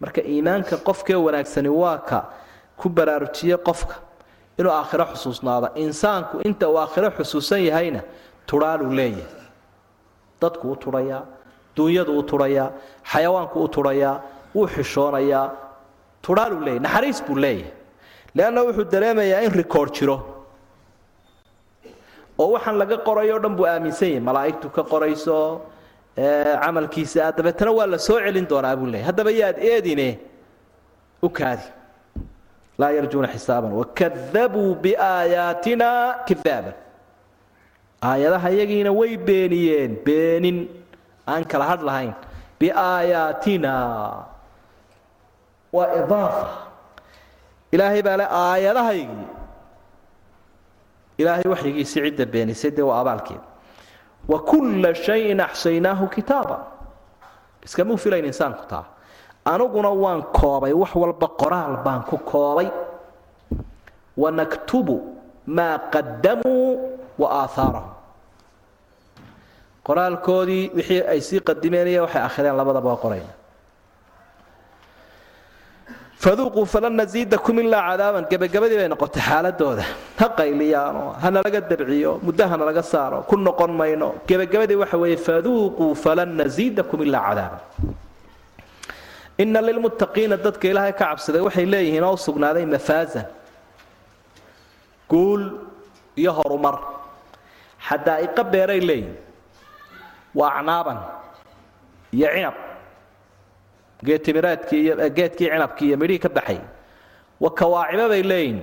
[0.00, 2.18] Marka iimaanka qofkee wanaagsani waa ka
[2.76, 3.94] ku baraarujiye qofka
[4.58, 5.68] inuu aakhiro xusuusnaado.
[5.74, 8.00] Insaanku inta uu aakhiro xusuusan yahayna
[8.46, 9.26] turhaaluu leeyahay.
[10.40, 11.22] Dadku u turhayaa
[11.76, 12.70] duunyadu u turhayaa
[13.12, 14.20] xayawaanku u turhayaa
[14.54, 15.46] wuu xishoonayaa
[16.22, 17.72] turhaaluu leeyahy naxariis buu leeyahay.
[18.34, 20.16] Leanna wuxuu dareemayaa in rikoord jiro
[22.38, 25.36] oo waxaan laga qorayo o dhan buu aaminsan yahay malaa'igtu ka qorayso
[26.62, 30.08] camalkiisa dabeetana waa la soo celin doonaa buu leeyahy haddaba yaad eedine
[31.22, 31.66] u kaadi.
[32.78, 33.72] Laa yarjuuna xisaaban.
[33.80, 35.88] Wakadabuu biaayaatina
[36.28, 36.74] kidaaban
[38.10, 40.58] aayadaha yagiina way beeniyeen beenin
[41.28, 41.84] aan kala hadh
[42.60, 43.72] biaayaatina
[45.72, 46.48] waa idaafa.
[47.72, 49.26] Ilaahay baa le aayadahaygii
[51.18, 53.44] ilaahay waxyigiisi cidda beenisay dee waa abaalkeeda
[54.28, 56.56] wa kulla shayin axsaynaahu kitaaba.
[57.64, 58.84] Iskamuu filayn insaanku taa.
[59.44, 62.68] Aniguna waan koobay wax walba qoraal baan ku koobay.
[64.16, 64.96] Wanaktubu
[65.46, 67.90] maa qadamuu wa aahaarahum
[69.86, 73.32] qoraalkoodii wixii ay sii qadimeenaya waxay akhireen labadaba qorayna
[76.22, 79.84] faduuquu falan nasiidakum ilaa cadaaban gebagabadii bay noqotay xaaladooda
[80.20, 85.16] ha qayliyaano hana laga dabciyo muddo hana laga saaro ku noqon mayno gebagabadii waxa weeye
[85.26, 87.60] faduuquu falan nasiidakum ilaa cadaaban
[89.42, 93.26] ina lilmuttaqiina dadka ilaahay ka cabsaday waxay leeyihiin oo sugnaaday mafaazan
[95.10, 95.42] guul
[96.20, 96.76] iyo horumar
[97.88, 99.16] xadaa'iqa beeray leeyihiin
[100.38, 100.98] waa acnaaban
[102.16, 102.56] iyo cinab
[104.04, 106.58] geedkii cinabkii iyo midhihii ka baxay.
[107.40, 108.58] Wa kawaacibo bay leeyihiin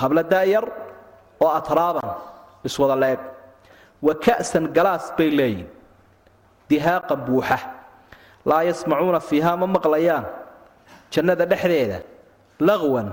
[0.00, 0.64] habla daayar
[1.40, 2.08] oo atraaban
[2.64, 3.20] iswada leeg.
[4.02, 5.68] Wa ka'san galaas bay leeyihiin
[6.68, 7.58] dihaaqan buuxa.
[8.48, 10.24] Laa yasmacuuna fiiha ma maqlayaan.
[11.12, 11.98] Jannada dhexdeeda
[12.60, 13.08] laqwan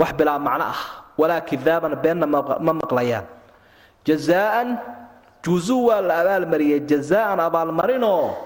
[0.00, 0.82] wax bilaa macno ah.
[1.20, 3.24] Walaa kidaaban beenna ma maqlayaan.
[4.06, 4.68] Jazaaan
[5.44, 8.36] juuzuu waa la abaalmariyey jazaaan abaalmarinoo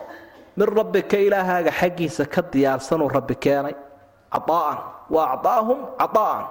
[0.56, 3.74] min rabbika ilaahaaga xaggiisa ka diyaarsanuu rabbi keenay.
[4.34, 4.78] Cadaa'an
[5.10, 6.44] wa acdaahum cadaa'an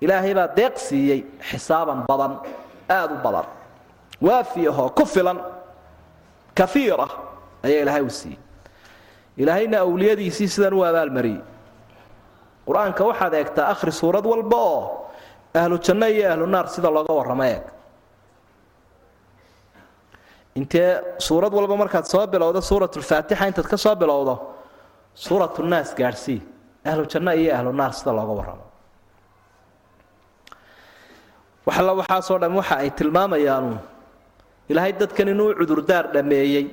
[0.00, 2.32] ilaahay baa deeq siiyey xisaaban badan
[2.88, 3.46] aad u badan.
[4.20, 4.66] Waafi
[4.96, 5.38] ku filan.
[6.54, 7.06] Kaiira
[7.64, 8.38] ayaa ilaahay u siiyey.
[9.36, 11.40] Ilaahayna awliyadiisii sidan u abaalmariyey.
[12.66, 14.82] Qur'aanka waxaad eegtaa akhri suurad walba oo
[15.54, 17.62] ahlu janno iyo ahlu naar sida looga warramo eeg
[20.60, 20.90] intee
[21.26, 24.34] suurad walba markaad soo bilowdo suuratulfaatixa intaad ka soo bilowdo
[25.24, 26.40] suuratunaas gaadhsii
[26.90, 27.02] ahlu
[27.42, 28.64] iyo ahlu sida looga warramo.
[31.66, 33.78] Waxalla waxaasoo dham waxa ay tilmaamayaanu
[34.70, 36.66] ilaahay dadkan inuu cudurdaar dhameeyey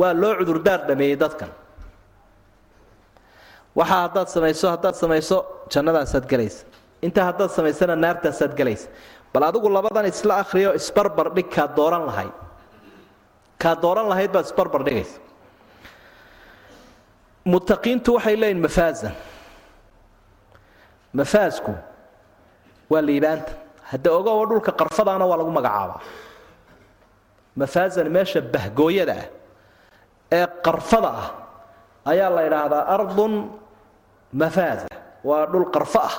[0.00, 1.50] waa loo cudurdaar dhameeyey dadkan.
[3.78, 5.36] Waxa haddaad samayso haddaad samayso
[5.72, 6.64] jannadaasaad gelaysa
[7.06, 8.88] intaa haddaad samaysana naartaasaad gelaysa
[9.32, 12.34] bal adigu labadan isla akhriyo isbarbar dhig kaad dooran lahayd
[13.62, 15.18] kaad dooran lahayd baad isbarbar dhigaysa.
[17.52, 19.14] Muttaqiintu waxay leeyihiin mafaazan.
[21.18, 21.72] Mafaasku
[22.90, 23.52] waa liibaanta.
[23.90, 26.00] Hadda ogowa dhulka qarfadaana waa lagu magacaabaa.
[27.60, 29.26] Mafaazan meesha bahgooyada ah
[30.38, 31.28] ee qarfada ah
[32.10, 33.34] ayaa la idhaahdaa ardun
[34.40, 34.86] mafaaza.
[35.28, 36.14] Waa dhul qarfo ah.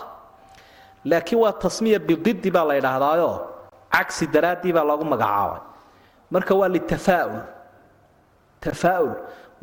[1.09, 3.29] Laakiin waa tasmiya bididi baa la ydhaahdaayo
[3.93, 5.61] cagsi daraaddii baa loogu magacaabay
[6.34, 7.39] marka waa litafaaul
[8.63, 9.11] tafaaul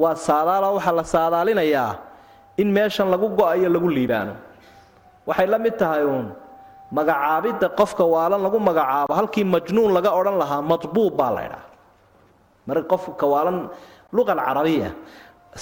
[0.03, 1.93] waa saadaalo waxaa la saadaalinayaa
[2.61, 4.35] in meeshan lagu go'ayo lagu liibaano.
[5.29, 6.29] Waxay la mid tahay uun.
[6.97, 11.67] Magacaabidda qofka waalan lagu magacaabo halkii majnuun laga odhan lahaa madbuub baa la ydhaha
[12.67, 13.59] marka qofka waalan
[14.15, 14.91] luqa alcarabiya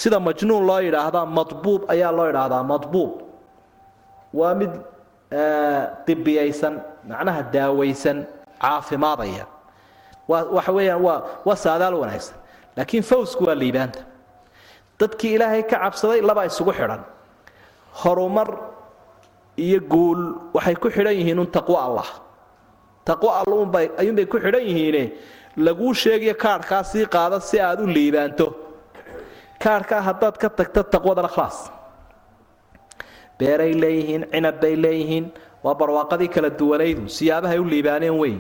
[0.01, 3.11] sida majnuun loo yidhaahdaa madbuub ayaa loo yidhaahdaa madbuub.
[4.39, 4.73] Waa mid
[6.07, 6.75] dibiyaysan
[7.09, 8.19] macnaha daawaysan
[8.63, 9.45] caafimaadaya
[10.29, 11.03] waxa weeyaan
[11.47, 12.37] waa saadaal wanaagsan.
[12.77, 14.01] Laakiin fawsku waa liibaanta.
[15.01, 17.03] Dadkii ilaahay ka cabsaday labaa isugu xidhan.
[18.03, 18.49] Horumar
[19.57, 20.21] iyo guul
[20.55, 22.09] waxay ku xidhan yihiin un taqwo allah.
[23.05, 25.13] Taqwo allunbay ayuunbay ku xidhan yihiine.
[25.57, 28.47] Laguu sheegayo kaadhkaa sii qaada si aad u liibaanto.
[29.63, 31.71] Kaadhkaa haddaad ka tagto taqwadana khalaas
[33.39, 35.25] beeray leeyihiin cinab bay leeyihiin
[35.65, 38.39] waa barwaaqadii kala duwanaydu siyaabahay u liibaaneen weyn.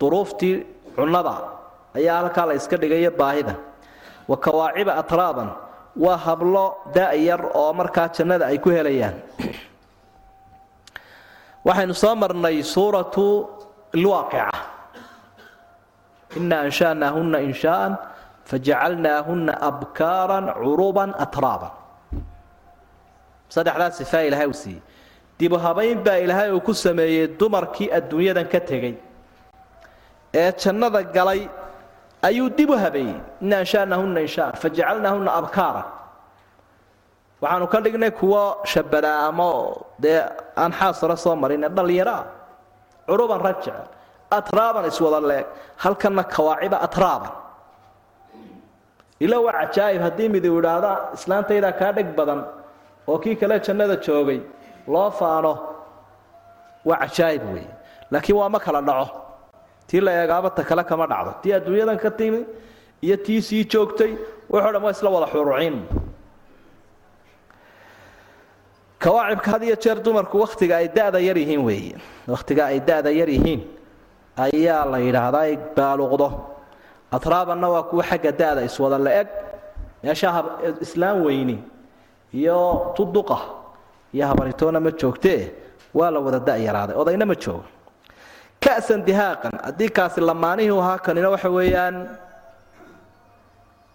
[0.00, 0.54] Duruuftii
[0.96, 1.34] cunnada
[1.98, 3.54] ayaa halkaa la iska dhigayo baahida.
[4.30, 5.48] Wa kawaaciba atraaban
[5.96, 6.64] waa hablo
[6.94, 9.16] da-yar oo markaa jannada ay ku helayaan.
[11.66, 13.26] Waxaynu soo marnay suuratu
[14.02, 14.48] lwaaqica
[16.38, 17.92] ina ansha'naahunna inshaa'an
[18.48, 21.72] fajacalnaahunna abkaaran curuban atraaban.
[23.54, 24.82] Saddexdaa sifaa ilaahay uu siiyey.
[25.38, 28.94] Dibu habayn baa ilaahay uu ku sameeyey dumarkii adduunyadan ka tegey
[30.34, 31.48] ee jannada galay
[32.28, 35.82] ayuu dib u habeeyey ina anshanahunna inshaan fajacalnaahunna abkaara.
[37.42, 39.48] Waxaanu ka dhignay kuwo shabadaa ama
[40.02, 40.20] dee
[40.62, 42.22] aan xaasara soo marin ee dhallinyaroa
[43.08, 43.64] curuban rag
[44.38, 45.46] atraaban iswada leeg
[45.82, 47.32] halkanna kawaaciba atraaban.
[49.24, 52.40] Ila waa cajaa'ib haddii midu idhaahda islaantaydaa kaa dheg badan
[53.10, 54.40] oo kii kale jannada joogay
[54.92, 55.52] loo faano
[56.88, 57.72] waa cajaa'ib weeye.
[58.12, 59.06] Laakiin waa ma kala dhaco
[59.90, 61.32] tii la eegaabata kale kama dhacdo.
[61.42, 62.40] Tii adduunyadan ka timi
[63.02, 64.12] iyo tii sii joogtay
[64.50, 65.76] wuxoo dhan waa isla wada xuruciin
[69.02, 71.96] kawaacibka had iyo jeer dumarku wakhtiga ay da'da yar yihiin weeye.
[72.28, 73.60] Wakhtiga ay da'da yar yihiin
[74.44, 76.28] ayaa la yidhaahdaa ay baaluqdo.
[77.16, 79.28] Atraabanna waa kuwa xagga da'da iswada la-eg.
[80.02, 80.44] Meeshaa
[80.84, 81.56] islaam weyni
[82.32, 82.58] iyo
[82.96, 83.38] tuduqa
[84.14, 85.40] iyo habaritoona ma joogtee?
[85.94, 87.64] Waa la wada da'yaraaday odayna ma joogo
[88.60, 89.52] ka'san dihaaqan.
[89.64, 92.08] Haddii kaasi lamaanihii ahaa kanina waxa weeyaan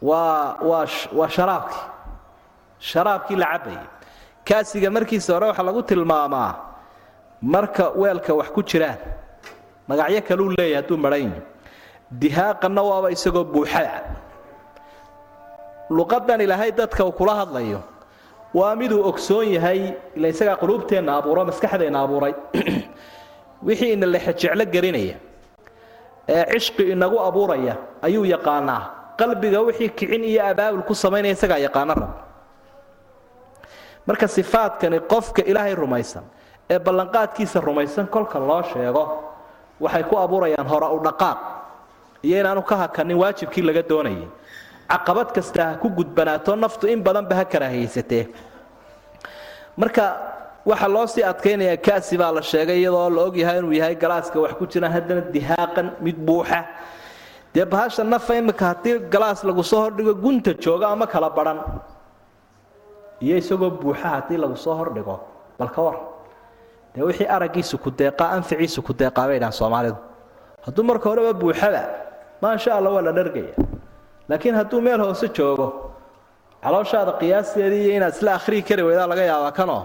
[0.01, 1.83] waa waa waa sharaabkii
[2.79, 3.87] sharaabkii la cabayay
[4.45, 6.51] kaasiga markiisa hore waxaa lagu tilmaamaa
[7.41, 8.97] marka weelka wax ku jiraan.
[9.87, 11.41] Magacyo kaluu leeyahy hadduu maran yihi
[12.11, 14.01] dihaaqanna waaba isagoo buuxada
[15.89, 17.81] luqadan ilaahay dadka uu kula hadlayo
[18.53, 22.33] waa miduu ogsoon yahay ila isagaa quluubteenna abuuro maskaxdeenna abuuray
[23.67, 25.17] wixii ina lexejeclo gelinaya
[26.29, 28.81] ee cishqi inagu abuuraya ayuu yaqaanaa.
[29.19, 32.11] Qalbiga wixii kicin iyo abaabul ku samaynaya isagaa yaqaana rab.
[34.07, 36.23] Marka sifaadkani qofka ilaahay rumaysan
[36.69, 39.03] ee ballanqaadkiisa rumaysan kolka loo sheego
[39.79, 41.39] waxay ku abuurayaan hore u dhaqaaq.
[42.23, 44.27] Iyo inaanu ka hakanin waajibkii laga doonayay.
[44.89, 48.27] Caqabad kasta ha ku gudbanaato naftu in badanba ha karaahaysatee
[49.77, 50.03] marka
[50.65, 54.53] waxaa loo sii adkaynayaa kasi baa la sheegay iyadoo la ogyahay inuu yahay galaaska wax
[54.59, 56.59] ku jiraan haddana dihaaqan mid buuxa.
[57.53, 61.59] Dee bahasha nafa imika haddii galaas lagu soo hordhigo gunta jooga ama kala baran.
[63.21, 65.19] Iyo isagoo buuxa haddii lagu soo hordhigo
[65.59, 65.97] bal ka war.
[66.95, 69.97] Dee wixii araggiisu ku deeqaa anficiisu ku deeqaa bay dhahan soomaalidu.
[70.65, 71.81] Hadduu marka horeba buuxaba
[72.41, 73.53] maasha alla waa la dhargaya.
[74.29, 75.67] Laakiin hadduu meel hoose joogo
[76.65, 79.81] calooshaada qiyaasteedii iyo inaad isla akhrii kari weydaa laga yaabaa kanoo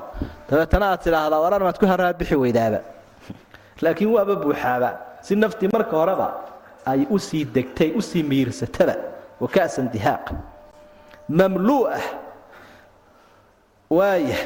[0.50, 2.80] dabeetana aad tidhaahdaa warar maad ku haraabixi weydaaba.
[3.84, 4.90] Laakiin waaba buuxaaba.
[5.26, 6.26] Si naftii marka horeba
[6.90, 8.94] ay u sii degtay u sii miirsataba.
[9.42, 10.24] Waka'san dihaaq.
[11.38, 12.04] Mamluu'ah.
[13.90, 14.38] Waaya.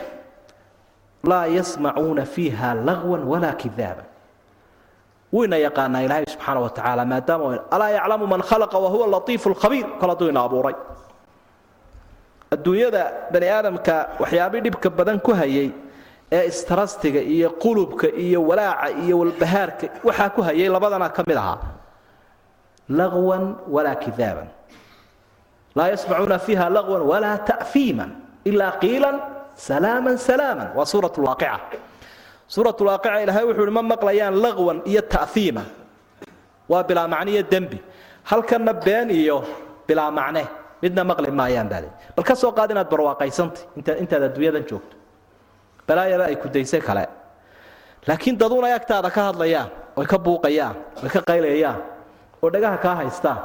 [1.30, 4.06] Laa yasmacuuna fiiha lagwan walaa kidaaban.
[5.34, 10.08] Wuyna yaqaanaa ilaahay subxaana wa tacaala maadaama alaa yaclamu man khalaqa wahuwa latiifu lkhabiir kol
[10.12, 10.74] hadduu ina abuuray
[12.54, 13.02] adduunyada
[13.32, 15.68] bani aadamka waxyaabii dhibka badan ku hayay
[16.36, 21.58] ee istarastiga iyo qulubka iyo walaaca iyo walbahaarka waxaa ku hayay labadana ka mid ahaa.
[22.98, 23.44] Lagwan
[23.74, 24.48] walaa kidaaban.
[25.76, 28.10] Laa yasmacuuna fiiha lagwan walaa ta'fiiman
[28.44, 29.16] ilaa qiilan
[29.66, 30.68] salaaman salaaman.
[30.76, 31.58] Waa suurat lwaaqica
[32.54, 35.64] suurat lwaaqica ilaahay wuxuu ihi ma maqlayaan lagwan iyo ta'fiiman.
[36.70, 37.78] Waa bilaa macniyo dembi.
[38.30, 39.36] Halkanna been iyo
[39.88, 40.44] bilaa macne
[40.84, 44.96] midna maqli maayaan baale bal ka soo qaad inaad barwaaqaysantay intaad adduunyadan joogto.
[45.88, 47.04] Balaayaba ay kudaysay kale.
[48.08, 51.80] Laakiin daduun ay agtaada ka hadlayaan oy ka buuqayaan oy ka qaylayaan
[52.42, 53.40] oo dhagaha kaa haystaan.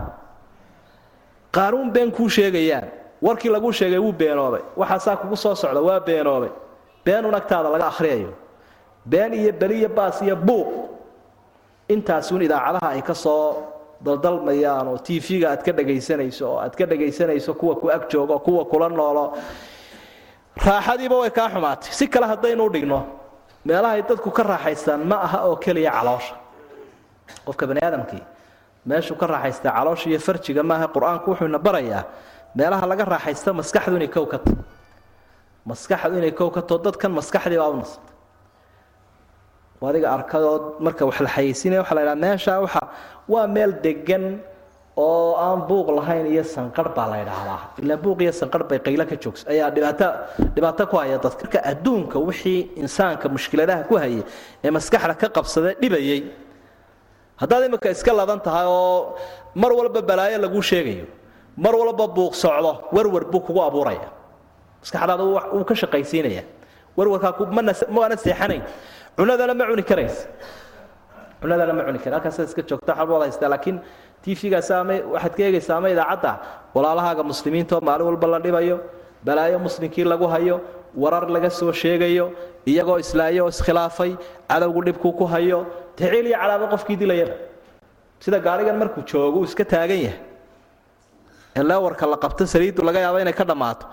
[1.51, 2.87] Qaanuun been kuu sheegayaan
[3.21, 4.61] warkii laguu sheegay wuu beenoobay.
[4.77, 6.49] Waxaasaa kugu soo socda waa beenoobay.
[7.05, 8.33] Beenun agtaada laga akhriyayo.
[9.09, 10.67] Been iyo beliyo baas iyo buuq.
[11.89, 13.63] Intaasuun idaacadaha ay ka soo
[14.05, 18.65] daldalmayaan oo tv-ga aad ka dhagaysanayso oo aad ka dhagaysanayso kuwa ku ag joogo kuwa
[18.65, 19.33] kula noolo.
[20.65, 21.91] Raaxadiiba way kaa xumaatay.
[21.91, 22.99] Si kale haddaynu dhigno
[23.65, 26.35] meelahay dadku ka raaxaystaan ma aha oo keliya caloosha.
[27.45, 28.23] Qofka bani aadamkii
[28.85, 32.03] meeshuu ka raaxaystaa caloosha iyo farjiga maaha qur'aanku wuxuuna barayaa
[32.55, 34.55] meelaha laga raaxaysta maskaxdu inay kow ka tahy
[35.65, 38.08] maskaxdu inay kow ka tao dadkan maskaxdii baa u nasabtay
[39.87, 42.81] adiga arkadood marka wax la xayeysinaya waxa la ydhaha meesha waxa
[43.33, 44.25] waa meel degan
[44.97, 49.03] oo aan buuq lahayn iyo sanqarh baa la ydhaahdaa ilaa buuq iyo sanqarh bay qaylo
[49.11, 49.43] ka joogsa.
[49.53, 50.07] Ayaa dhibaato
[50.55, 51.43] dhibaato ku haya dadka.
[51.45, 54.23] Marka adduunka wixii insaanka mushkiladaha ku hayay
[54.65, 56.21] ee maskaxda ka qabsada dhibayay.
[57.41, 59.15] Haddaad imika iska ladan tahay oo
[59.55, 61.05] mar walba balaayo laguu sheegayo
[61.63, 64.07] mar walba buuq socdo warwar buu kugu abuuraya.
[64.83, 66.43] Maskaxdaada wuu ka shaqaysiinaya
[66.97, 67.47] warwarkaa
[67.95, 68.63] maana seexanayn
[69.17, 70.27] cunadana ma cuni karaysa
[71.41, 73.77] cunadana ma cuni kara halkaasa iska joogta waxaad wada laakiin
[74.23, 76.31] tv-gaas ama waxaad ka eegaysaa ama idaacadda.
[76.75, 78.77] Walaalahaaga muslimiintaoo maalin walba la dhibayo
[79.25, 80.55] balaayo muslimkii lagu hayo
[80.95, 82.25] warar laga soo sheegayo
[82.71, 84.11] iyagoo islaayo oo iskhilaafay
[84.49, 85.59] cadowgu dhibkuu ku hayo
[85.95, 87.33] ticiil iyo cadaabo qofkii dilayaba
[88.23, 90.19] sida gaarigan markuu joogo uu iska taagan yahay.
[91.55, 93.85] Ee leewarka la qabto saliiddu laga yaabo inay ka dhammaato.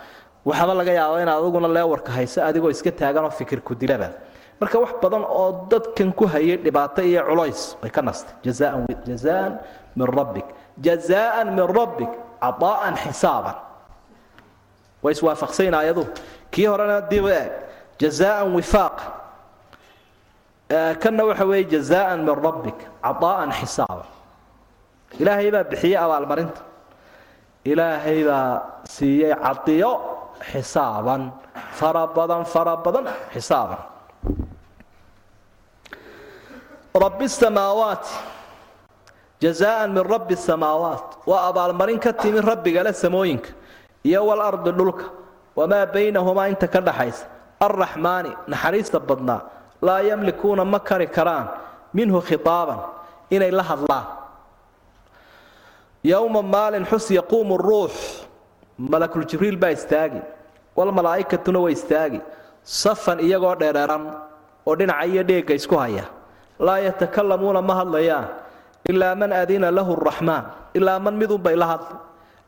[0.44, 4.08] Waxaba laga yaabo in aduguna leewarka hayso adigoo iska taaganoo fikirku dilaba
[4.60, 8.32] marka wax badan oo dadkan ku hayay dhibaato iyo culays way ka nastay.
[8.42, 9.52] Jazaan
[9.96, 10.46] min rabbik.
[10.80, 13.56] Jazaan min rabbik cadaa'an xisaaban.
[15.02, 16.04] Way iswaafaqsayn aayadu.
[16.52, 17.52] Kii horena dib eeg.
[18.00, 19.04] Jazaan wifaaqa
[21.02, 24.08] kanna waxa weeye jazaan min rabbik cadaa'an xisaaban.
[25.20, 26.60] Ilaahay baa bixiyey abaalmarinta.
[27.64, 29.92] Ilaahay baa siiyey cadiyo
[30.50, 31.32] xisaaban.
[31.76, 33.80] Fara badan fara badan xisaaban
[37.04, 38.14] rabbi samaawaati
[39.42, 43.50] jazaan min rabbi samaawaat waa abaalmarin ka timi rabbigale samooyinka
[44.04, 45.04] iyo walardi dhulka
[45.56, 47.24] wamaa baynahumaa inta ka dhaxaysa
[47.66, 49.40] arraxmaani naxariista badnaa
[49.82, 51.46] laa yamlikuuna ma kari karaan
[51.94, 52.80] minhu khitaaban
[53.30, 54.06] inay la hadlaan
[56.04, 57.92] yowma maalin xus yaquumu ruux
[58.78, 60.20] malakuljibriil baa istaagi
[60.76, 62.20] walmalaa'ikatuna way istaagi
[62.62, 64.04] safan iyagoo dheereeran
[64.66, 66.04] oo dhinaca iyo dheegga isku haya
[66.58, 68.28] laa yatakalamuuna ma hadlayaan.
[68.88, 70.44] Ilaa man adina lahu raxmaan
[70.74, 71.98] ilaa man midunbay la hadlay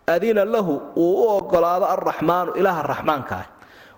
[0.07, 3.47] adina lahu uu u ogolaado alraxmaanu ilaaha raxmaanka ah.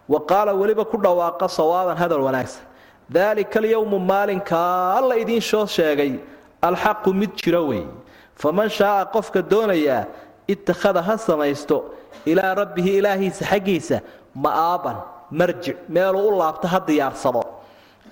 [0.09, 2.65] Wa qaala weliba ku dhawaaqa sawaaban hadal wanaagsan.
[3.11, 6.19] Daalika alyowmu maalinkaa alla idiin soo sheegay
[6.63, 7.87] alxaqu mid jiro weey.
[8.35, 10.07] Faman shaaa qofka doonayaa
[10.49, 11.95] ittakhada ha samaysto
[12.27, 14.01] ilaa rabbihi ilaahiisa xaggiisa
[14.35, 14.97] ma'aaban
[15.31, 17.43] marjic meeluu u laabto ha diyaarsado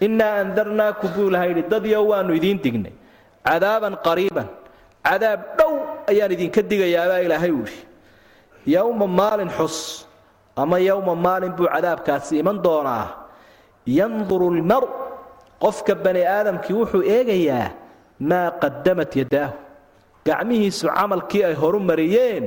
[0.06, 2.92] innaa andarnaakum buu ilaha yidhi dadyo waannu idiin dignay
[3.48, 4.46] cadaaban qariiban
[5.08, 5.72] cadaab dhow
[6.10, 7.80] ayaan idinka digayaabaa ilaahay uu yidhi
[8.74, 9.76] yowma maalin xus
[10.56, 13.06] ama yowma maalin buu cadaabkaasi iman doonaa
[13.98, 14.88] yanduru lmaru
[15.62, 17.66] qofka bani aadamkii wuxuu eegayaa
[18.30, 19.54] maa qadamat yadaahu
[20.26, 22.44] gacmihiisu camalkii ay horu mariyeen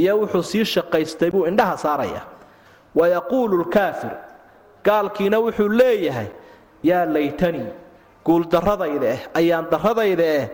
[0.00, 2.22] iyo wuxuu sii shaqaystay buu indhaha saaraya
[2.98, 4.12] wayaquulu lkaafir
[4.84, 6.26] gaalkiina wuxuu leeyahay
[6.88, 7.68] yaa laytanii
[8.26, 10.44] guuldaradayda eh ayaan daradayda eh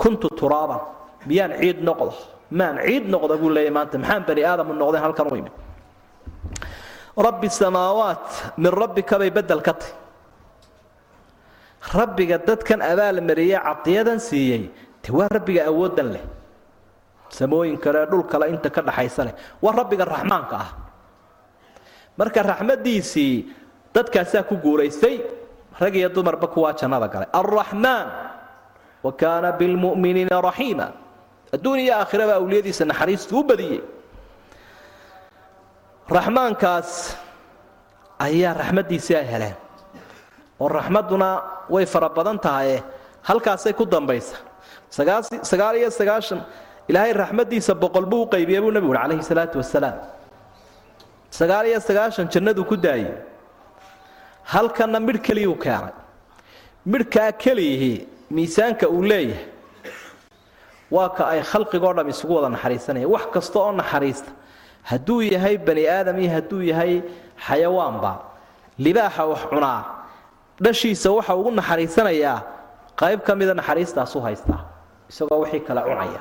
[0.00, 0.80] kuntu turaaban.
[1.26, 2.14] Miyaan ciid noqdo?
[2.50, 3.98] Maan ciid noqda buu leeyahy maanta.
[3.98, 5.54] Maxaan bani aadamu noqdeen halkan u imid.
[7.26, 9.92] Rabbi samaawaat min rabbika bay bedel ka tahy
[11.94, 14.70] rabbiga dadkan abaalmariyey cadiyadan siiyey.
[15.02, 16.24] Te waa rabbiga awooddan leh.
[17.30, 19.34] Samooyin kale dhul kale inta ka dhaxaysa leh.
[19.62, 20.70] Waa rabbiga raxmaanka ah.
[22.18, 23.34] Marka raxmadiisii
[23.94, 25.22] dadkaasaa ku guulaystay
[25.80, 27.28] rag iyo dumarba kuwaa jannada galay.
[27.32, 28.06] Alraxmaan
[29.04, 30.86] wa kaana bilmu'miniina raxiima
[31.54, 33.80] adduun iyo aakhiraba awliyadiisa naxariistu u badiyey
[36.10, 36.90] raxmaankaas
[38.26, 39.56] ayaa raxmaddiisii ay heleen.
[40.60, 41.28] Oo raxmadduna
[41.70, 42.82] way fara badan tahaye
[43.22, 44.36] halkaasay ku dambaysa.
[45.42, 46.40] Sagaal iyo sagaashan
[46.88, 49.96] ilaahay raxmaddiisa boqol buu u qaybiye buu nebigu uhi calayhi salaatu wasalaam
[51.30, 53.12] sagaal iyo sagaashan jannaduu ku daayey
[54.54, 55.94] halkanna midh keliyuu keenay
[56.92, 57.98] midhkaa keliyihii
[58.36, 59.44] miisaanka uu leeyahay
[60.96, 64.30] waa ka ay khalqigoo dham isugu wada naxariisanayaan wax kasta oo naxariista
[64.90, 66.92] hadduu yahay bani aadam iyo hadduu yahay
[67.46, 68.12] xayawaanba
[68.84, 69.80] libaaxa wax cunaa
[70.64, 72.36] dhashiisa waxa ugu naxariisanayaa
[73.00, 74.60] qayb ka mida naxariistaasu haystaa
[75.10, 76.20] isagoo wixii kale cunaya.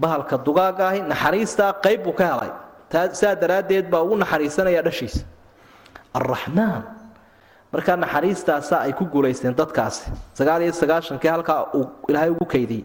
[0.00, 2.50] Bahalka dugaaga ahi naxariistaa qayb buu ka helay.
[3.20, 5.22] Saa daraaddeed baa ugu naxariisanaya dhashiisa
[6.18, 6.82] alraxmaan
[7.72, 10.10] markaa naxariistaasaa ay ku guulaysteen dadkaasi.
[10.38, 12.84] Sagaal iyo sagaashankii halkaa uu ilaahay ugu kaydiyey.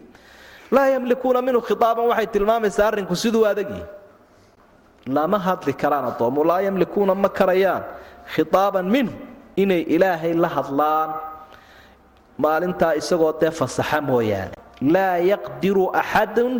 [0.74, 3.82] Laa yamlikuuna minhu khitaaban waxay tilmaamaysaa arrinku siduu adagyi
[5.16, 7.82] lama hadli karaan addoomu laa yamlikuuna ma karayaan
[8.34, 9.12] khitaaban minhu
[9.62, 11.10] inay ilaahay la hadlaan.
[12.38, 14.54] Maalintaa isagoo dee fasaxa mooyaane.
[14.94, 16.54] Laa yaqdiru axadun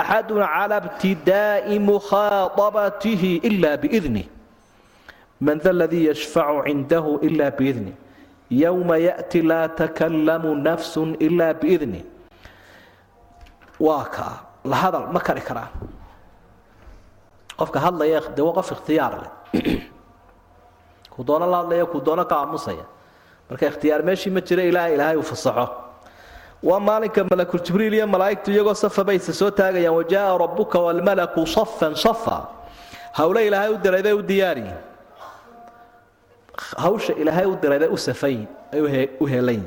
[0.00, 4.26] axadun cala ibtidaa'i mukhaadabatihi ila biidnih
[5.40, 7.94] man da ladii yashfacu cindahu ila biidnih
[8.50, 12.04] yowma ya'ti laa takallamu nafsun ila biidnih
[13.80, 14.34] waa kaa
[14.64, 15.70] la hadal ma kari karaan
[17.58, 19.30] qofka hadlaya de waa qof ikhtiyaar leh
[21.10, 21.62] kuu doono la
[23.50, 25.68] marka ikhtiyaar meeshii ma jira ilaa ilaahay uu fasaxo
[26.62, 32.48] waa maalinka malakul jibriil iyo malaa'igtu iyagoo safa soo taagayaan wajaaa rabbuka walmalaku safan safa
[33.12, 34.87] hawle ilaahay u diray bay u diyaariyin
[36.84, 38.80] hawsha ilaahay u diray bay u safayin ay
[39.20, 39.64] u heelayin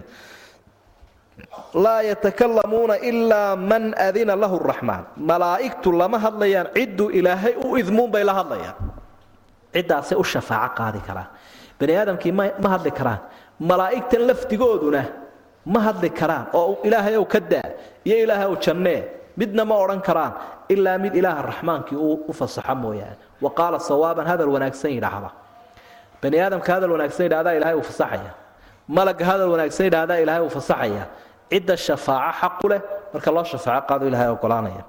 [1.83, 8.23] laa yatakalamuuna ilaa man adina lahu raxmaan malaa'igtu lama hadlayaan cidduu ilaahay u idmuun bay
[8.29, 8.75] la hadlayaan.
[9.75, 11.29] Ciddaasay u shafaaco qaadi karaan.
[11.79, 12.31] Bani aadamkii
[12.63, 13.19] ma hadli karaan.
[13.69, 15.01] Malaa'igtan lafdigooduna
[15.73, 16.45] ma hadli karaan.
[16.59, 17.67] Oo ilaahay ow ka daa
[18.07, 18.99] iyo ilaahay ow jannee
[19.39, 20.33] midna ma odhan karaan
[20.73, 21.97] ilaa mid ilaaha raxmaankii
[22.29, 23.15] u fasaxo mooyaane.
[23.43, 25.29] Wa qaala sawaaban hadal wanaagsan yidhaahda
[26.21, 28.31] bani aadamka hadal wanaagsan yidhahdaa ilahay uu fasaxaya.
[28.87, 31.03] Malagga hadal wanaagsan yidhahdaa ilaahay uu fasaxaya.
[31.51, 32.81] Cidda shafaaco xaqu leh
[33.13, 34.83] marka loo shafaaco qaado ilahay ogolaanaya.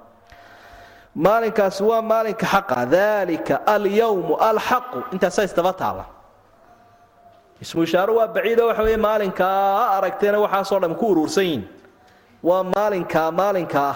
[1.15, 2.85] Maalinkaasi waa maalinka xaqa.
[2.85, 4.97] Dalika alyawmu alxaqu.
[5.13, 6.05] Intaasaa isdaba taala
[7.61, 7.85] ismu
[8.17, 11.63] waa baciido waxa wey maalinkaa aragteena waxaasoo dham ku uruursan
[12.43, 13.93] waa maalinkaa maalinkaa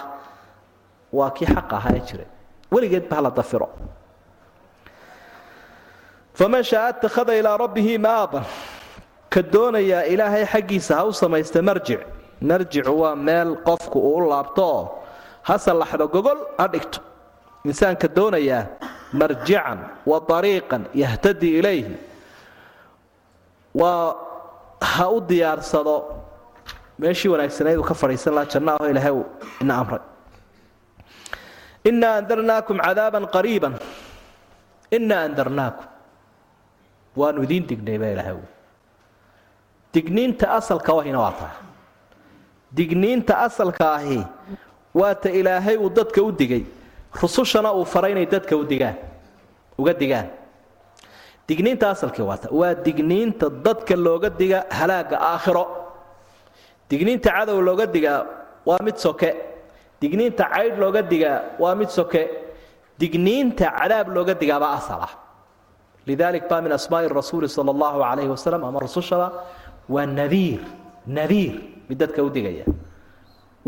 [1.14, 2.28] waa kii xaq ahaa ee jiray.
[2.72, 3.70] Weligeed ba hala dafiro
[6.38, 8.46] faman shaa attakhada ilaa rabbihi maaban
[9.34, 12.02] ka doonayaa ilaahay xaggiisa ha u samaysta marjic
[12.50, 14.64] marjicu waa meel qofku uu u laabto.
[14.64, 14.82] Oo
[15.48, 17.00] ha sallaxdo gogol ha dhigto.
[17.66, 18.62] Insaanka doonayaa
[19.14, 21.96] marjican wa ariiqan yahtadi ilayhi.
[23.74, 24.16] Waa
[24.82, 25.96] ha u diyaarsado.
[27.00, 29.26] Meeshii wanaagsanayd uu ka fadhiisan laha janna ilaahay uu
[29.62, 30.04] ina amray.
[31.90, 33.74] Inaa andarnaakum cadaaban qariiban.
[34.98, 35.86] Inaa andarnaakum
[37.20, 38.38] waanu idiin dignay baa ilaahay
[39.94, 41.58] digniinta asalka wahina waa tahay
[42.78, 44.20] digniinta asalka ahi
[45.00, 46.64] waata ilaahay uu dadka u digay.
[47.22, 48.96] Rusushana uu faray inay dadka u digaan
[49.80, 50.28] uga digaan.
[51.48, 52.48] Digniinta asalkii waata.
[52.52, 55.66] Waa digniinta dadka looga diga halaaga aakhiro.
[56.90, 58.26] Digniinta cadow looga digaa
[58.66, 59.30] waa mid soke.
[60.02, 62.24] Digniinta caydh looga digaa waa mid soke.
[63.00, 65.14] Digniinta cadaab looga digaabaa asal ah
[66.08, 69.28] lidalik baa min asmaa'i rasuuli sala allahu calayhi wasalam ama rusushaba
[69.94, 70.62] waa nadiir
[71.18, 71.54] nadiir
[71.90, 72.66] mid dadka u digaya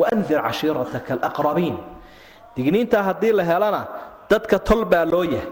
[0.02, 1.78] waandir cashiirataka alaqrabiin
[2.56, 3.82] digniintaa haddii la helana
[4.32, 5.52] dadka tol baa loo yahay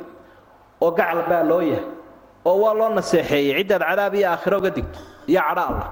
[0.86, 1.86] oo gacal baa loo yahay
[2.50, 5.00] oo waa loo naseexeeyey ciddaad cadaab iyo aakhiro uga digto
[5.32, 5.90] iyo cadha allah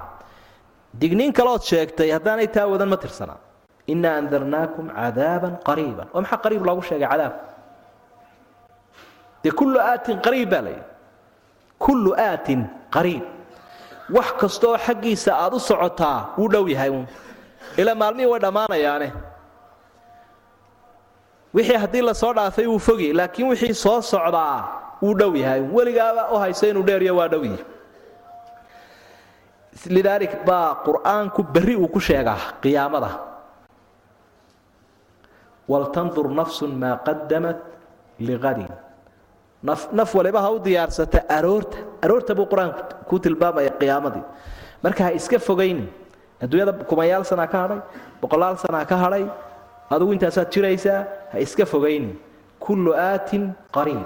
[1.00, 3.38] digniin kalood sheegtay haddaanay taa wadan ma tirsanaa
[3.92, 7.34] inaa andarnaakum cadaaban qariiban oo maxaa qariib loogu sheegay cadaab
[9.46, 10.82] dee kullu aatin qariib baa layidhi
[11.78, 12.60] kullu aatin
[12.94, 13.22] qariib.
[14.16, 17.06] Wax kastooo xaggiisa aad u socotaa wuu dhow yahay uun.
[17.80, 19.08] Ilaa maalmihii way dhammaanayaane.
[21.54, 24.56] Wixii haddii la soo dhaafay wuu fogi laakiin wixii soo socdaa
[25.02, 27.64] wuu dhow yahay weligaaba u hayso inuu dheeriyo waa dhow yihi
[29.96, 33.10] lidaalik baa qur'aanku berri uu ku sheegaa qiyaamada.
[35.68, 37.58] Waltandur nafsun maa qadamat
[38.26, 38.70] liqadin
[39.62, 41.78] naf waliba ha u diyaarsata aroorta.
[42.02, 44.24] Aroorta buu qur'aanku ku tilmaamaya qiyaamadii
[44.82, 45.88] marka ha iska fogaynin
[46.42, 47.80] adduunyada kumayaal sanaa ka hadhay
[48.22, 49.24] boqolaal sanaa ka hadhay
[49.90, 51.00] adugu intaasaad jiraysaa
[51.32, 52.14] ha iska fogaynin
[52.60, 54.04] kullu aatin qariib.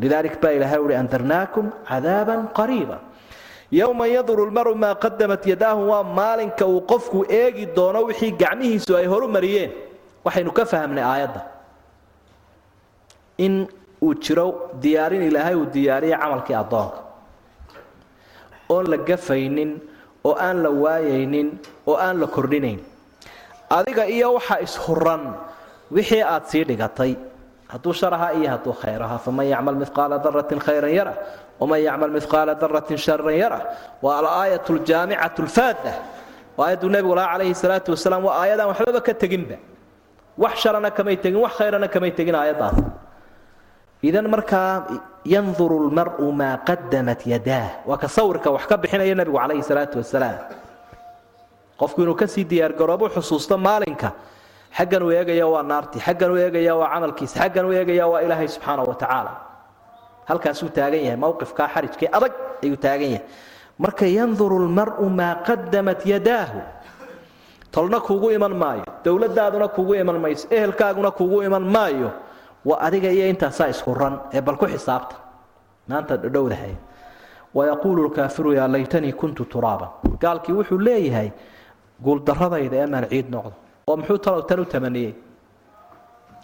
[0.00, 2.98] Lidaalik baa ilahay uhi andarnaakum cadaaban qariiba.
[3.70, 9.06] Yowma yaduru lmaru maa qadamat yadaahu waa maalinka uu qofku eegi doono wixii gacmihiisu ay
[9.06, 9.70] horu mariyeen
[10.24, 11.40] waxaynu ka fahmnay aayadda
[14.04, 14.46] uu jiro
[14.82, 16.98] diyaarin ilaahay uu diyaariya camalkii addoonka.
[18.72, 19.70] Oon la gafaynin
[20.24, 21.48] oo aan la waayaynin
[21.86, 22.80] oo aan la kordhinayn.
[23.70, 25.22] Adiga iyo waxa ishuran
[25.94, 27.12] wixii aad sii dhigatay.
[27.72, 31.14] Hadduu sharaha iyo hadduu khayraha faman yacmal miqaala daratin khayran yara
[31.60, 33.60] waman yacmal miqaala daratin sharan yara
[34.02, 35.92] waa alaayat ljaamicatu lfaada
[36.56, 39.56] waa aayadduu nebigu lahaa calayhi salaatu wasalaam waa aayadaan waxbaba ka teginba.
[40.42, 42.76] Wax sharana kamay tegin wax khayrana kamay tegin aayaddaas
[44.08, 44.70] idan markaa
[45.34, 50.38] yanduru lmaru maa qadamat yadaah waa ka sawirka wax ka bixinaya nebigu calayhi salaatu wasalaam
[51.80, 54.10] qofku inuu ka sii diyaargaroobu xusuusto maalinka.
[54.76, 58.48] Xaggan uu eegaya waa naartii xaggan uu eegaya waa camalkiisa xaggan uu eegaya waa ilaahay
[58.54, 59.32] subxaana wa tacaala
[60.28, 62.32] halkaasuu taagan yahay mowqifkaa xarijkii adag
[62.64, 63.26] ayuu taagan yahay.
[63.78, 66.58] Marka yanduru lmaru maa qadamat yadaahu.
[67.74, 72.10] Tolna kuugu iman maayo dowladaaduna kuugu iman mayso ehelkaaguna kuugu iman maayo
[72.68, 75.16] waa adiga iyo intaasaa isku ran ee bal ku xisaabta.
[75.88, 76.74] Maanta dhowdahay
[77.56, 79.88] wayaquulu lkaafiru yaa laytanii kuntu turaaban.
[80.22, 81.28] Gaalkii wuxuu leeyahay
[82.04, 83.52] guuldaradayda ee maan ciid noqdo
[83.88, 85.12] oo muxuu talow tan u tamaniyey?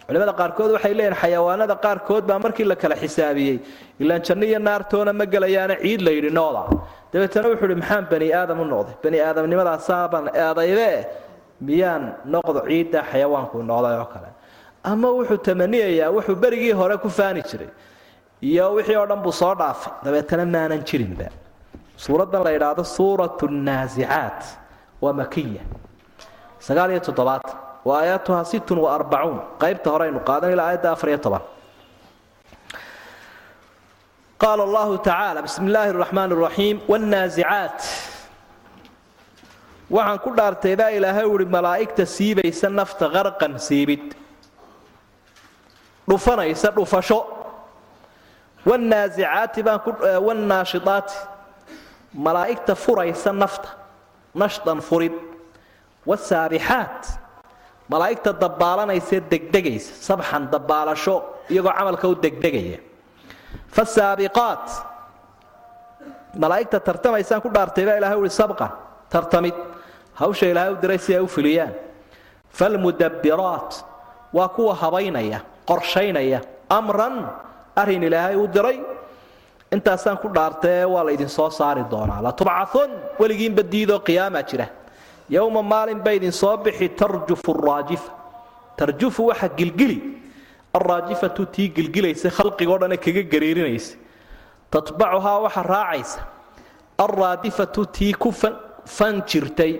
[0.07, 3.57] Culimada qaarkood waxay leeyihiin xayawaanada qaarkood baa markii la kala xisaabiyey
[4.01, 6.63] ilaan janno iyo naartoona ma gelayaana ciid la yidhi nooda.
[7.13, 8.95] Dabeetana wuxuu ihi maxaan bani aadam u noqday?
[9.03, 10.89] Bani aadamnimadaasaabaan eedaybe
[11.67, 12.03] miyaan
[12.33, 14.29] noqdo ciidda xayawaanku noqday oo kale
[14.83, 17.69] ama wuxuu tamaniyayaa wuxuu berigii hore ku faani jiray.
[18.41, 19.93] Iyo wixii oo dhan buu soo dhaafay.
[20.03, 21.27] Dabeetana maanan jirinba.
[21.97, 24.41] Suuraddan la yidhaahdo suuratu naasicaat
[25.01, 25.61] waa makiya
[26.59, 27.55] sagaal iyo toddobaatan
[27.85, 29.39] wa aayaatuha sittun wa arbacuun.
[29.61, 31.41] Qaybta hore qaadan ilaa aayadda afar iyo toban.
[34.41, 37.79] Qaala allahu tacaala bismi illaahi araxmaan araxiim wاnnaasicaat
[39.95, 44.05] waxaan ku dhaartay baa ilaahay uhi malaa'igta siibaysa nafta qarqan siibid
[46.11, 47.19] dhufanaysa dhufasho.
[48.67, 51.15] Wanaasicaati baan eh, wanaashiaati
[52.13, 53.69] malaa'igta furaysa nafta
[54.35, 55.15] nashdan furid.
[56.05, 57.01] Wasaabixaat
[57.91, 61.15] malaa'igta dabbaalanaysae degdegaysa sabxan dabbaalasho
[61.49, 62.79] iyagoo camalka u degdegaya.
[63.75, 64.67] Fasaabiqaat
[66.43, 68.71] malaa'igta tartamaysaan ku dhaartay baa ilahay uhi sabqan
[69.09, 69.55] tartamid.
[70.21, 71.73] Hawsha ilaahay u diray si ay u fuliyaan.
[72.51, 73.71] Falmudabiraat
[74.33, 75.39] waa kuwa habaynaya
[75.71, 77.15] qorshaynaya amran
[77.81, 78.77] arrin ilaahay u diray.
[79.75, 82.21] Intaasaan ku dhaartae waa la idin soo saari doonaa.
[82.27, 84.67] Latubcaun weligiinba diidoo qiyaamaa jira.
[85.29, 88.11] Yowma maalin ba idin soo bixi tarjufu raajifa
[88.77, 89.97] tarjufu waxa gilgili.
[90.77, 93.95] Alraajifatu tii gilgilaysa khalqigoo dhane kaga gariirinaysa.
[94.71, 96.19] Tatbacuhaa waxa raacaysa.
[97.05, 98.31] Alraadifatu tii ku
[98.85, 99.73] fan jirtay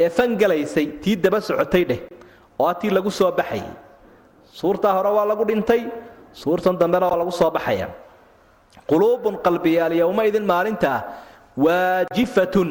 [0.00, 2.00] ee fangalaysay tii daba socotay dheh
[2.58, 3.70] oo tii lagu soo baxayay
[4.60, 5.82] suurtaa hore waa lagu dhintay
[6.40, 7.88] suurtan dambena waa lagu soo baxaya.
[8.90, 10.98] Quluubun qalbiyaal yowmaidin maalintaa
[11.64, 12.70] waajifatun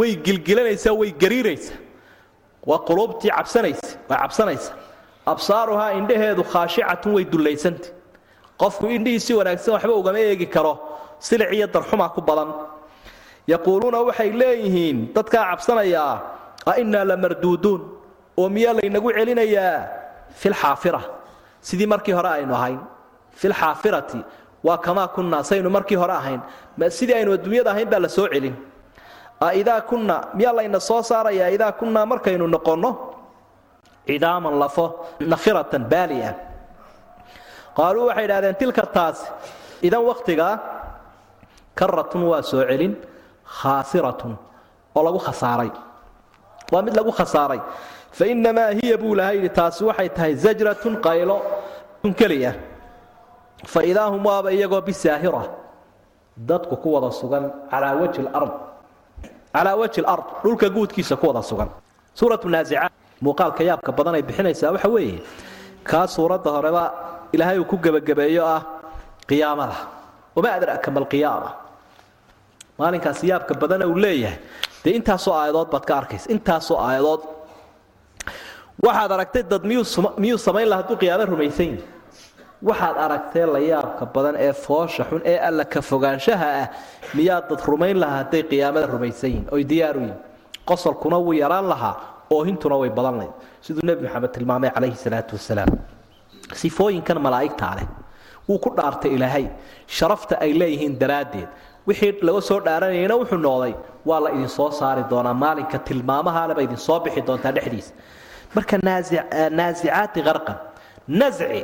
[0.00, 1.78] way gilgilanaysaa way gariiraysaa.
[2.68, 4.70] Waa quluubtii cabsanaysa way cabsanaysa.
[5.32, 7.88] Absaaruhaa indhaheedu khaashicatun way dullaysanta
[8.60, 10.72] qofku indhihiisi wanaagsan waxba ugama eegi karo
[11.26, 12.50] silic iyo darxumaa ku badan.
[13.52, 16.12] Yaquuluuna waxay leeyihiin dadkaa cabsanayaa
[16.66, 17.80] a innaa la marduuduun?
[18.40, 19.76] oo miyaa laynagu celinayaa?
[20.40, 21.00] Filxaafira
[21.68, 22.80] sidii markii hore aynu ahayn
[23.40, 24.20] filxaafirati
[24.64, 26.40] waa kamaa kunnaa saynu markii hore ahayn.
[26.88, 28.56] Sidii aynu adduunyada ahayn baa la soo celin.
[29.60, 32.90] Idaa kunna miyaa layna soo saarayaa idaa kunnaa markaynu noqonno?
[34.06, 34.84] Cidaaman lafo
[35.32, 36.32] nakhiratan baali'a
[37.76, 39.24] qaaluu waxay idhahdeen tilka taasi
[39.86, 40.54] idan wakhtigaa
[41.78, 42.92] karatun waa soo celin
[43.58, 44.34] khaasiratun
[44.96, 45.70] oo lagu khasaaray.
[46.72, 47.60] Waa mid lagu khasaaray
[48.12, 51.42] fa innamaa hiya buu laha yidhi taasi waxay tahay zajratun qaylo
[52.16, 52.54] keliya.
[53.64, 53.80] Fa
[54.10, 55.42] hum waaba iyagoo bisaahira
[56.36, 58.52] dadku ku wada sugan calaa wajhi lard
[59.52, 61.68] calaa wajhi lard dhulka guudkiisa ku wada sugan.
[62.14, 65.20] Suuratu naasicaat muuqaalka yaabka badan ay bixinaysaa waxa weeye
[65.84, 66.84] kaa suuradda horeba
[67.32, 68.62] ilaahay uu ku gebagabeeyo ah
[69.28, 69.76] qiyaamada.
[70.34, 71.50] Wamaa adraka malqiyaama
[72.78, 74.38] maalinkaasi yaabka badana uu leeyahay.
[74.84, 77.39] Dee intaasoo aayadood baad ka arkaysa intaasoo aayadood
[78.86, 81.84] waxaad aragtay dad miyuu samayn laha hadduu qiyaamo rumaysan yihi
[82.68, 86.66] waxaad aragtee la yaabka badan ee foosha xun ee alla ka fogaanshaha ah
[87.16, 90.18] miyaad dad rumayn lahaa hadday qiyaamada rumaysan yihiin oy diyaaru yihiin
[90.70, 91.94] qosolkuna wuu yaraan lahaa
[92.36, 93.32] oohintuna way badan layd
[93.64, 95.70] siduu nebi maxamed tilmaamay calayhi salaatu wasalaam
[96.62, 97.86] sifooyinkan malaa'igtaa leh
[98.48, 99.44] wuu ku dhaartay ilaahay.
[99.96, 101.48] Sharafta ay leeyihiin daraaddeed.
[101.88, 103.74] Wixii laga soo dhaaranayana wuxuu noqday
[104.08, 107.92] waa la idin soo saari doonaa maalinka tilmaamahaleba idin soo bixi doontaa dhexdiisa
[108.54, 108.76] marka
[109.58, 110.56] naasicaati qarqan
[111.20, 111.60] nasci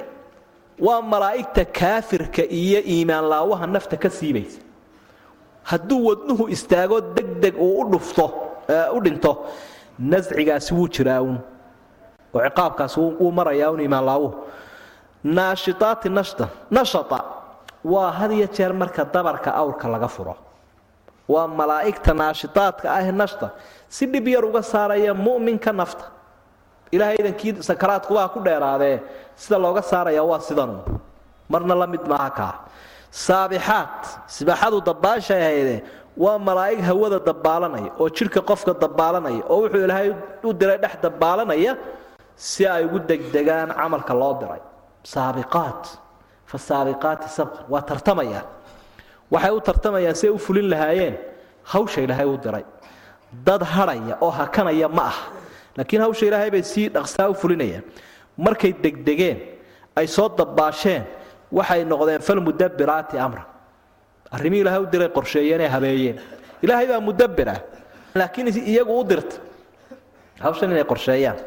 [0.86, 4.60] waa malaa'igta kaafirka iyo iimaanlaawaha nafta ka siibaysa
[5.70, 8.24] hadduu wadnuhu istaago degdeg uu u dhufto
[8.96, 9.32] u dhinto
[9.98, 11.38] nascigaasi wuu jiraa uun
[12.34, 14.34] oo ciqaabkaasi wuu marayaa un iimaanlaawuhu
[15.24, 17.18] naashitaati nashta nashata
[17.84, 20.34] waa had iyo jeer marka dabarka awrka laga furo.
[21.28, 23.50] Waa malaa'igta naashitaadka ah nashta
[23.88, 26.04] si dhib yar uga saaraya mu'minka nafta
[26.94, 29.00] ilaahay idankii sakaraadkuwaa ku dheeraadee.
[29.36, 30.78] Sida looga saaraya waa sidanu.
[31.48, 32.54] Marna la mid maaha kaa
[33.10, 35.76] saabixaad sibaaxadu dabbaashay ahayde
[36.16, 40.08] waa malaa'ig hawada dabbaalanaya oo jidhka qofka dabbaalanaya oo wuxuu ilaahay
[40.44, 41.72] u diray dhex dabbaalanaya
[42.36, 44.60] si ay ugu degdegaan camalka loo diray.
[45.12, 45.82] Saabiqaat
[46.50, 48.46] fa saabiqaati sabqan waa tartamayaan
[49.32, 51.14] waxay u tartamayaan si u fulin lahaayeen.
[51.72, 52.64] Hawsha ilaahay u diray.
[53.46, 55.18] Dad hadhaya oo hakanaya ma ah
[55.76, 57.84] laakiin hawsha ilaahay bay sii dhaqsaa u fulinayaan
[58.36, 59.38] markay degdegeen
[59.96, 61.02] ay soo dabbaasheen
[61.52, 63.42] waxay noqdeen falmudabiraati amra.
[64.30, 66.16] Arrimii ilaahay u diray qorsheeyeenee habeeyeen.
[66.62, 67.60] Ilaahay baa mudabbir ah
[68.14, 69.36] laakiin iyagu u dirta
[70.40, 71.38] hawshan inay qorsheeyaan.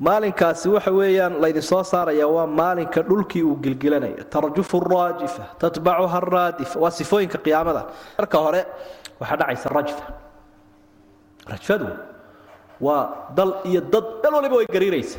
[0.00, 6.78] Maalinkaasi waxa weeyaan laydinsoo saaraya waa maalinka dhulkii uu gilgilanayo tarjufu raajifa tatbacuha raadifa.
[6.80, 7.82] Waa sifooyinka qiyaamada.
[8.18, 8.62] Marka hore
[9.20, 10.04] waxaa dhacaysa rajfa.
[11.52, 11.86] Rajfadu
[12.80, 13.02] waa
[13.36, 15.18] dal iyo dad dal waliba way gariiraysa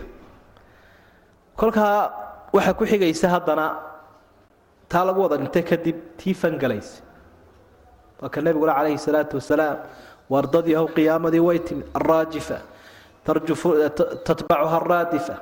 [1.60, 2.12] kolkaa
[2.54, 3.66] waxaa ku xigaysa haddana
[4.92, 7.02] taa lagu wada dhintay kadib tii fangalaysa
[8.22, 9.78] waa ka nebigula calayhi salaatu wasalaam
[10.30, 12.58] wardad yahow qiyaamadii way timid araajifa
[14.28, 15.36] tatbacuha araadifa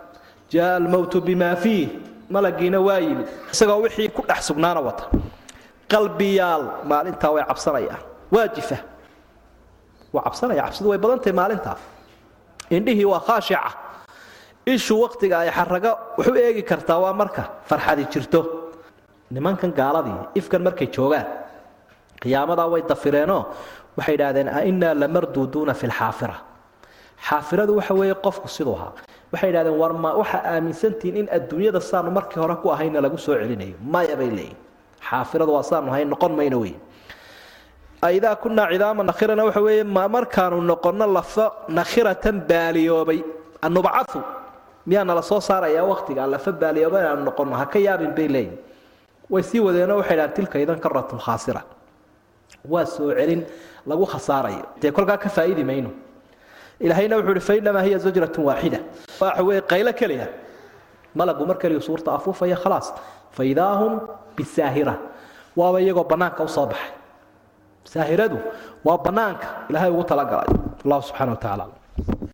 [0.51, 1.89] jaaa almowtu bimaa fiih.
[2.29, 5.05] Malagiina waa yimid isagoo wixii ku dhex sugnaana wata.
[5.91, 8.01] Qalbiyaal maalintaa way cabsanayaan.
[8.33, 8.77] Waajifa.
[10.13, 11.77] Waa cabsanaya cabsidu way badantahay maalintaa
[12.69, 13.71] indhihii waa khaashica
[14.65, 18.41] ishu waktiga ay xaraga wax u eegi kartaa waa marka farxadi jirto.
[19.31, 21.25] Nimankan gaaladii ifkan markay joogaan
[22.21, 23.41] qiyaamadaa way dafireenoo
[23.97, 26.35] waxay idhaahdeen ainaa lamarduuduuna fi lxaafira
[27.27, 28.93] xaafiradu waxa weeye qofku siduu ahaa.
[29.33, 33.33] Waxay idhahdeen war ma waxaa aaminsantihiin in adduunyada saanu markii hore ku ahayna lagu soo
[33.41, 33.75] celinayo.
[33.93, 34.57] Maya bay leeyihiin
[35.09, 36.73] xaafiradu waa saanu ahayn noqon mayno wey
[38.03, 43.23] idaa kunaa cidaama nakhirana waxa weeye ma markaanu noqonno lafa nakhiratan baaliyoobay.
[43.61, 44.21] Anubcau
[44.85, 48.57] miyaa nala soo saarayaa waktiga lafa baaliyoobay inaanu noqonno ha yaabin bay leeyihiin.
[49.29, 51.61] Way sii wadeenoo waxay dhahan tilka idan karatun khaasira.
[52.69, 53.45] Waa soo celin
[53.87, 54.65] lagu khasaarayo.
[54.81, 55.89] Dee kolkaa ka faa'iidi mayno.
[56.79, 58.79] Ilaahayna wuxuu ihi fainamaa hiya zajratun waaxida
[59.21, 60.27] waxa weeye qaylo keliya.
[61.15, 62.93] Malagu mar keliya suurta afuufaya khalaas.
[63.31, 63.99] Faidaa hum
[64.37, 64.95] bisaahira.
[65.55, 67.04] Waaba iyagoo bannaanka u baxay
[67.93, 68.37] saahiradu
[68.87, 70.49] waa bannaanka ilaahay ugu talagalay.
[70.85, 71.65] Allahu subxana wa tacala